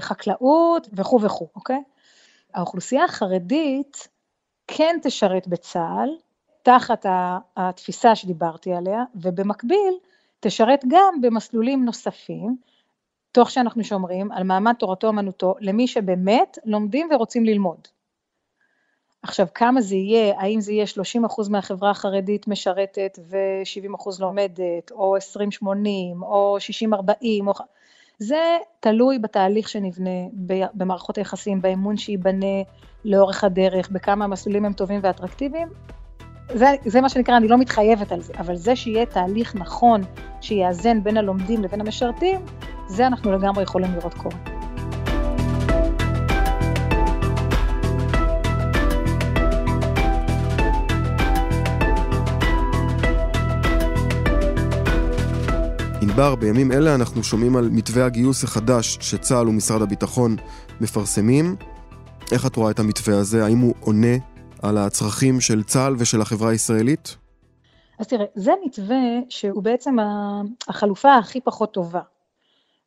חקלאות 0.00 0.88
וכו' 0.92 1.20
וכו', 1.22 1.48
אוקיי? 1.56 1.82
האוכלוסייה 2.54 3.04
החרדית 3.04 4.08
כן 4.66 4.98
תשרת 5.02 5.48
בצה"ל, 5.48 6.08
תחת 6.62 7.06
התפיסה 7.56 8.16
שדיברתי 8.16 8.74
עליה, 8.74 9.04
ובמקביל 9.14 9.94
תשרת 10.40 10.84
גם 10.88 11.20
במסלולים 11.20 11.84
נוספים, 11.84 12.56
תוך 13.32 13.50
שאנחנו 13.50 13.84
שומרים 13.84 14.32
על 14.32 14.42
מעמד 14.42 14.74
תורתו 14.78 15.08
אמנותו 15.08 15.54
למי 15.60 15.86
שבאמת 15.86 16.58
לומדים 16.64 17.08
ורוצים 17.10 17.44
ללמוד. 17.44 17.88
עכשיו, 19.22 19.46
כמה 19.54 19.80
זה 19.80 19.96
יהיה, 19.96 20.40
האם 20.40 20.60
זה 20.60 20.72
יהיה 20.72 20.84
30% 21.26 21.50
מהחברה 21.50 21.90
החרדית 21.90 22.48
משרתת 22.48 23.18
ו-70% 23.28 24.20
לומדת, 24.20 24.90
או 24.90 25.16
20-80, 25.16 25.66
או 26.22 26.56
60-40, 26.92 27.46
או... 27.46 27.52
זה 28.18 28.56
תלוי 28.80 29.18
בתהליך 29.18 29.68
שנבנה, 29.68 30.10
במערכות 30.74 31.18
היחסים, 31.18 31.62
באמון 31.62 31.96
שייבנה 31.96 32.62
לאורך 33.04 33.44
הדרך, 33.44 33.90
בכמה 33.90 34.24
המסלולים 34.24 34.64
הם 34.64 34.72
טובים 34.72 35.00
ואטרקטיביים. 35.02 35.68
זה, 36.54 36.66
זה 36.84 37.00
מה 37.00 37.08
שנקרא, 37.08 37.36
אני 37.36 37.48
לא 37.48 37.58
מתחייבת 37.58 38.12
על 38.12 38.20
זה, 38.20 38.32
אבל 38.38 38.56
זה 38.56 38.76
שיהיה 38.76 39.06
תהליך 39.06 39.54
נכון, 39.54 40.00
שיאזן 40.40 41.02
בין 41.04 41.16
הלומדים 41.16 41.62
לבין 41.62 41.80
המשרתים, 41.80 42.40
זה 42.86 43.06
אנחנו 43.06 43.32
לגמרי 43.32 43.62
יכולים 43.62 43.94
לראות 43.94 44.14
קורה. 44.14 44.57
ענבר, 56.18 56.34
בימים 56.34 56.72
אלה 56.72 56.94
אנחנו 56.94 57.24
שומעים 57.24 57.56
על 57.56 57.68
מתווה 57.72 58.04
הגיוס 58.04 58.44
החדש 58.44 58.98
שצה"ל 59.00 59.48
ומשרד 59.48 59.82
הביטחון 59.82 60.36
מפרסמים. 60.80 61.56
איך 62.32 62.46
את 62.46 62.56
רואה 62.56 62.70
את 62.70 62.78
המתווה 62.78 63.18
הזה? 63.18 63.44
האם 63.44 63.58
הוא 63.58 63.74
עונה 63.80 64.16
על 64.62 64.78
הצרכים 64.78 65.40
של 65.40 65.62
צה"ל 65.62 65.94
ושל 65.98 66.20
החברה 66.20 66.50
הישראלית? 66.50 67.16
אז 67.98 68.06
תראה, 68.06 68.24
זה 68.34 68.52
מתווה 68.64 68.96
שהוא 69.28 69.62
בעצם 69.62 69.96
החלופה 70.68 71.14
הכי 71.14 71.40
פחות 71.40 71.74
טובה. 71.74 72.00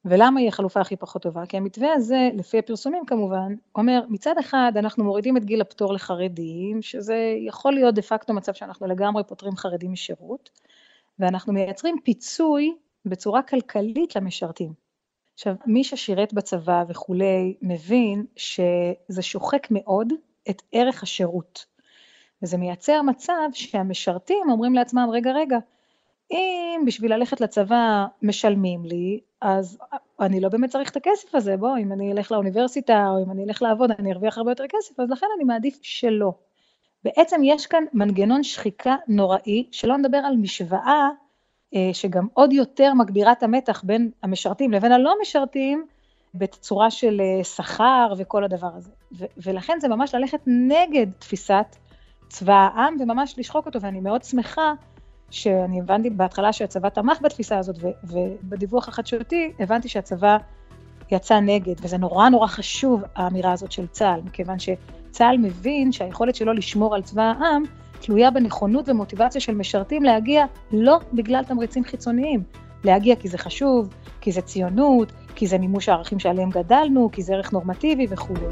ולמה 0.05 0.39
היא 0.39 0.47
החלופה 0.47 0.81
הכי 0.81 0.95
פחות 0.95 1.21
טובה? 1.21 1.45
כי 1.45 1.57
המתווה 1.57 1.93
הזה, 1.93 2.29
לפי 2.37 2.59
הפרסומים 2.59 3.05
כמובן, 3.05 3.55
אומר 3.75 4.01
מצד 4.09 4.37
אחד 4.39 4.71
אנחנו 4.75 5.03
מורידים 5.03 5.37
את 5.37 5.45
גיל 5.45 5.61
הפטור 5.61 5.93
לחרדים, 5.93 6.81
שזה 6.81 7.35
יכול 7.47 7.73
להיות 7.73 7.95
דה 7.95 8.01
פקטו 8.01 8.33
מצב 8.33 8.53
שאנחנו 8.53 8.87
לגמרי 8.87 9.23
פוטרים 9.23 9.55
חרדים 9.55 9.91
משירות, 9.91 10.49
ואנחנו 11.19 11.53
מייצרים 11.53 11.95
פיצוי 12.03 12.75
בצורה 13.05 13.41
כלכלית 13.41 14.15
למשרתים. 14.15 14.73
עכשיו, 15.33 15.55
מי 15.65 15.83
ששירת 15.83 16.33
בצבא 16.33 16.83
וכולי, 16.87 17.55
מבין 17.61 18.25
שזה 18.35 19.21
שוחק 19.21 19.67
מאוד 19.71 20.13
את 20.49 20.61
ערך 20.71 21.03
השירות. 21.03 21.65
וזה 22.43 22.57
מייצר 22.57 23.01
מצב 23.01 23.49
שהמשרתים 23.53 24.49
אומרים 24.49 24.73
לעצמם, 24.73 25.09
רגע, 25.13 25.31
רגע, 25.31 25.57
אם 26.31 26.83
בשביל 26.85 27.13
ללכת 27.13 27.41
לצבא 27.41 28.05
משלמים 28.21 28.85
לי, 28.85 29.19
אז 29.41 29.77
אני 30.19 30.39
לא 30.39 30.49
באמת 30.49 30.69
צריך 30.69 30.91
את 30.91 30.95
הכסף 30.95 31.35
הזה, 31.35 31.57
בוא, 31.57 31.77
אם 31.77 31.91
אני 31.91 32.11
אלך 32.11 32.31
לאוניברסיטה 32.31 33.05
או 33.09 33.23
אם 33.23 33.31
אני 33.31 33.43
אלך 33.43 33.61
לעבוד, 33.61 33.91
אני 33.91 34.13
ארוויח 34.13 34.37
הרבה 34.37 34.51
יותר 34.51 34.63
כסף, 34.69 34.99
אז 34.99 35.09
לכן 35.09 35.25
אני 35.35 35.43
מעדיף 35.43 35.79
שלא. 35.81 36.33
בעצם 37.03 37.41
יש 37.43 37.67
כאן 37.67 37.83
מנגנון 37.93 38.43
שחיקה 38.43 38.95
נוראי, 39.07 39.67
שלא 39.71 39.97
נדבר 39.97 40.17
על 40.17 40.37
משוואה 40.37 40.81
אה, 40.87 41.09
שגם 41.93 42.27
עוד 42.33 42.53
יותר 42.53 42.93
מגבירה 42.93 43.31
את 43.31 43.43
המתח 43.43 43.81
בין 43.85 44.11
המשרתים 44.23 44.71
לבין 44.71 44.91
הלא 44.91 45.15
משרתים, 45.21 45.85
בצורה 46.35 46.91
של 46.91 47.21
אה, 47.21 47.43
שכר 47.43 48.13
וכל 48.17 48.43
הדבר 48.43 48.69
הזה. 48.75 48.91
ולכן 49.37 49.77
זה 49.81 49.87
ממש 49.87 50.15
ללכת 50.15 50.39
נגד 50.47 51.07
תפיסת 51.19 51.75
צבא 52.29 52.53
העם 52.53 52.95
וממש 52.99 53.35
לשחוק 53.37 53.65
אותו, 53.65 53.81
ואני 53.81 53.99
מאוד 53.99 54.23
שמחה 54.23 54.73
שאני 55.29 55.79
הבנתי 55.79 56.09
בהתחלה 56.09 56.53
שהצבא 56.53 56.89
תמך 56.89 57.21
בתפיסה 57.21 57.57
הזאת, 57.57 57.75
ובדיווח 58.03 58.87
החדשותי 58.87 59.51
הבנתי 59.59 59.89
שהצבא 59.89 60.37
יצא 61.11 61.39
נגד, 61.39 61.75
וזה 61.81 61.97
נורא 61.97 62.29
נורא 62.29 62.47
חשוב 62.47 63.03
האמירה 63.15 63.51
הזאת 63.51 63.71
של 63.71 63.87
צה"ל, 63.87 64.21
מכיוון 64.25 64.57
שצה"ל 64.59 65.37
מבין 65.37 65.91
שהיכולת 65.91 66.35
שלו 66.35 66.53
לשמור 66.53 66.95
על 66.95 67.01
צבא 67.01 67.33
העם 67.39 67.63
תלויה 68.01 68.31
בנכונות 68.31 68.89
ומוטיבציה 68.89 69.41
של 69.41 69.55
משרתים 69.55 70.03
להגיע 70.03 70.45
לא 70.71 70.99
בגלל 71.13 71.43
תמריצים 71.43 71.83
חיצוניים, 71.83 72.43
להגיע 72.83 73.15
כי 73.15 73.27
זה 73.27 73.37
חשוב, 73.37 73.93
כי 74.21 74.31
זה 74.31 74.41
ציונות, 74.41 75.11
כי 75.35 75.47
זה 75.47 75.57
מימוש 75.57 75.89
הערכים 75.89 76.19
שעליהם 76.19 76.49
גדלנו, 76.49 77.09
כי 77.11 77.21
זה 77.21 77.33
ערך 77.33 77.53
נורמטיבי 77.53 78.07
וכולי. 78.09 78.45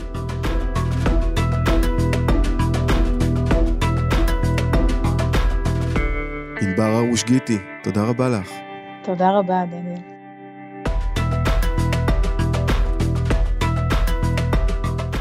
ענבר 6.61 6.99
ארוש 6.99 7.23
גיטי, 7.23 7.57
תודה 7.83 8.03
רבה 8.03 8.29
לך. 8.29 8.51
תודה 9.03 9.29
רבה, 9.31 9.63
דניאל. 9.71 10.08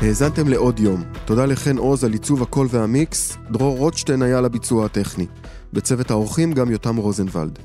האזנתם 0.01 0.49
לעוד 0.49 0.81
יום. 0.81 1.05
תודה 1.25 1.47
לחן 1.47 1.77
עוז 1.77 2.05
על 2.05 2.13
עיצוב 2.13 2.43
הקול 2.43 2.67
והמיקס, 2.71 3.37
דרור 3.51 3.79
רוטשטיין 3.79 4.23
היה 4.23 4.41
לביצוע 4.41 4.85
הטכני. 4.85 5.27
בצוות 5.73 6.11
האורחים 6.11 6.53
גם 6.53 6.71
יותם 6.71 6.97
רוזנבלד. 6.97 7.59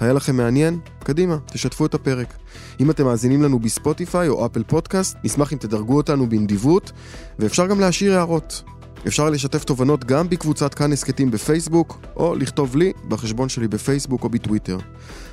היה 0.00 0.12
לכם 0.12 0.36
מעניין? 0.36 0.78
קדימה, 1.04 1.38
תשתפו 1.46 1.86
את 1.86 1.94
הפרק. 1.94 2.34
אם 2.80 2.90
אתם 2.90 3.04
מאזינים 3.04 3.42
לנו 3.42 3.58
בספוטיפיי 3.58 4.28
או 4.28 4.46
אפל 4.46 4.62
פודקאסט, 4.62 5.16
נשמח 5.24 5.52
אם 5.52 5.58
תדרגו 5.58 5.96
אותנו 5.96 6.28
בנדיבות, 6.28 6.92
ואפשר 7.38 7.66
גם 7.66 7.80
להשאיר 7.80 8.14
הערות. 8.14 8.62
אפשר 9.06 9.30
לשתף 9.30 9.64
תובנות 9.64 10.04
גם 10.04 10.28
בקבוצת 10.28 10.74
כאן 10.74 10.92
הסכתים 10.92 11.30
בפייסבוק, 11.30 11.98
או 12.16 12.34
לכתוב 12.34 12.76
לי 12.76 12.92
בחשבון 13.08 13.48
שלי 13.48 13.68
בפייסבוק 13.68 14.24
או 14.24 14.28
בטוויטר. 14.28 14.78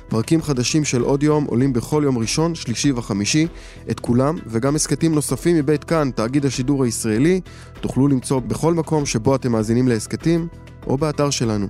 פרקים 0.08 0.42
חדשים 0.42 0.84
של 0.84 1.02
עוד 1.02 1.22
יום 1.22 1.44
עולים 1.44 1.72
בכל 1.72 2.02
יום 2.04 2.18
ראשון, 2.18 2.54
שלישי 2.54 2.92
וחמישי. 2.92 3.46
את 3.90 4.00
כולם, 4.00 4.36
וגם 4.46 4.76
הסכתים 4.76 5.14
נוספים 5.14 5.56
מבית 5.56 5.84
כאן, 5.84 6.10
תאגיד 6.14 6.46
השידור 6.46 6.84
הישראלי, 6.84 7.40
תוכלו 7.80 8.08
למצוא 8.08 8.40
בכל 8.40 8.74
מקום 8.74 9.06
שבו 9.06 9.34
אתם 9.36 9.52
מאזינים 9.52 9.88
להסכתים, 9.88 10.48
או 10.86 10.98
באתר 10.98 11.30
שלנו. 11.30 11.66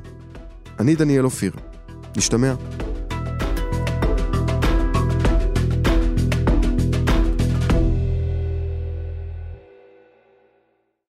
אני 0.78 0.94
דניאל 0.94 1.24
אופיר. 1.24 1.52
נשתמע. 2.16 2.54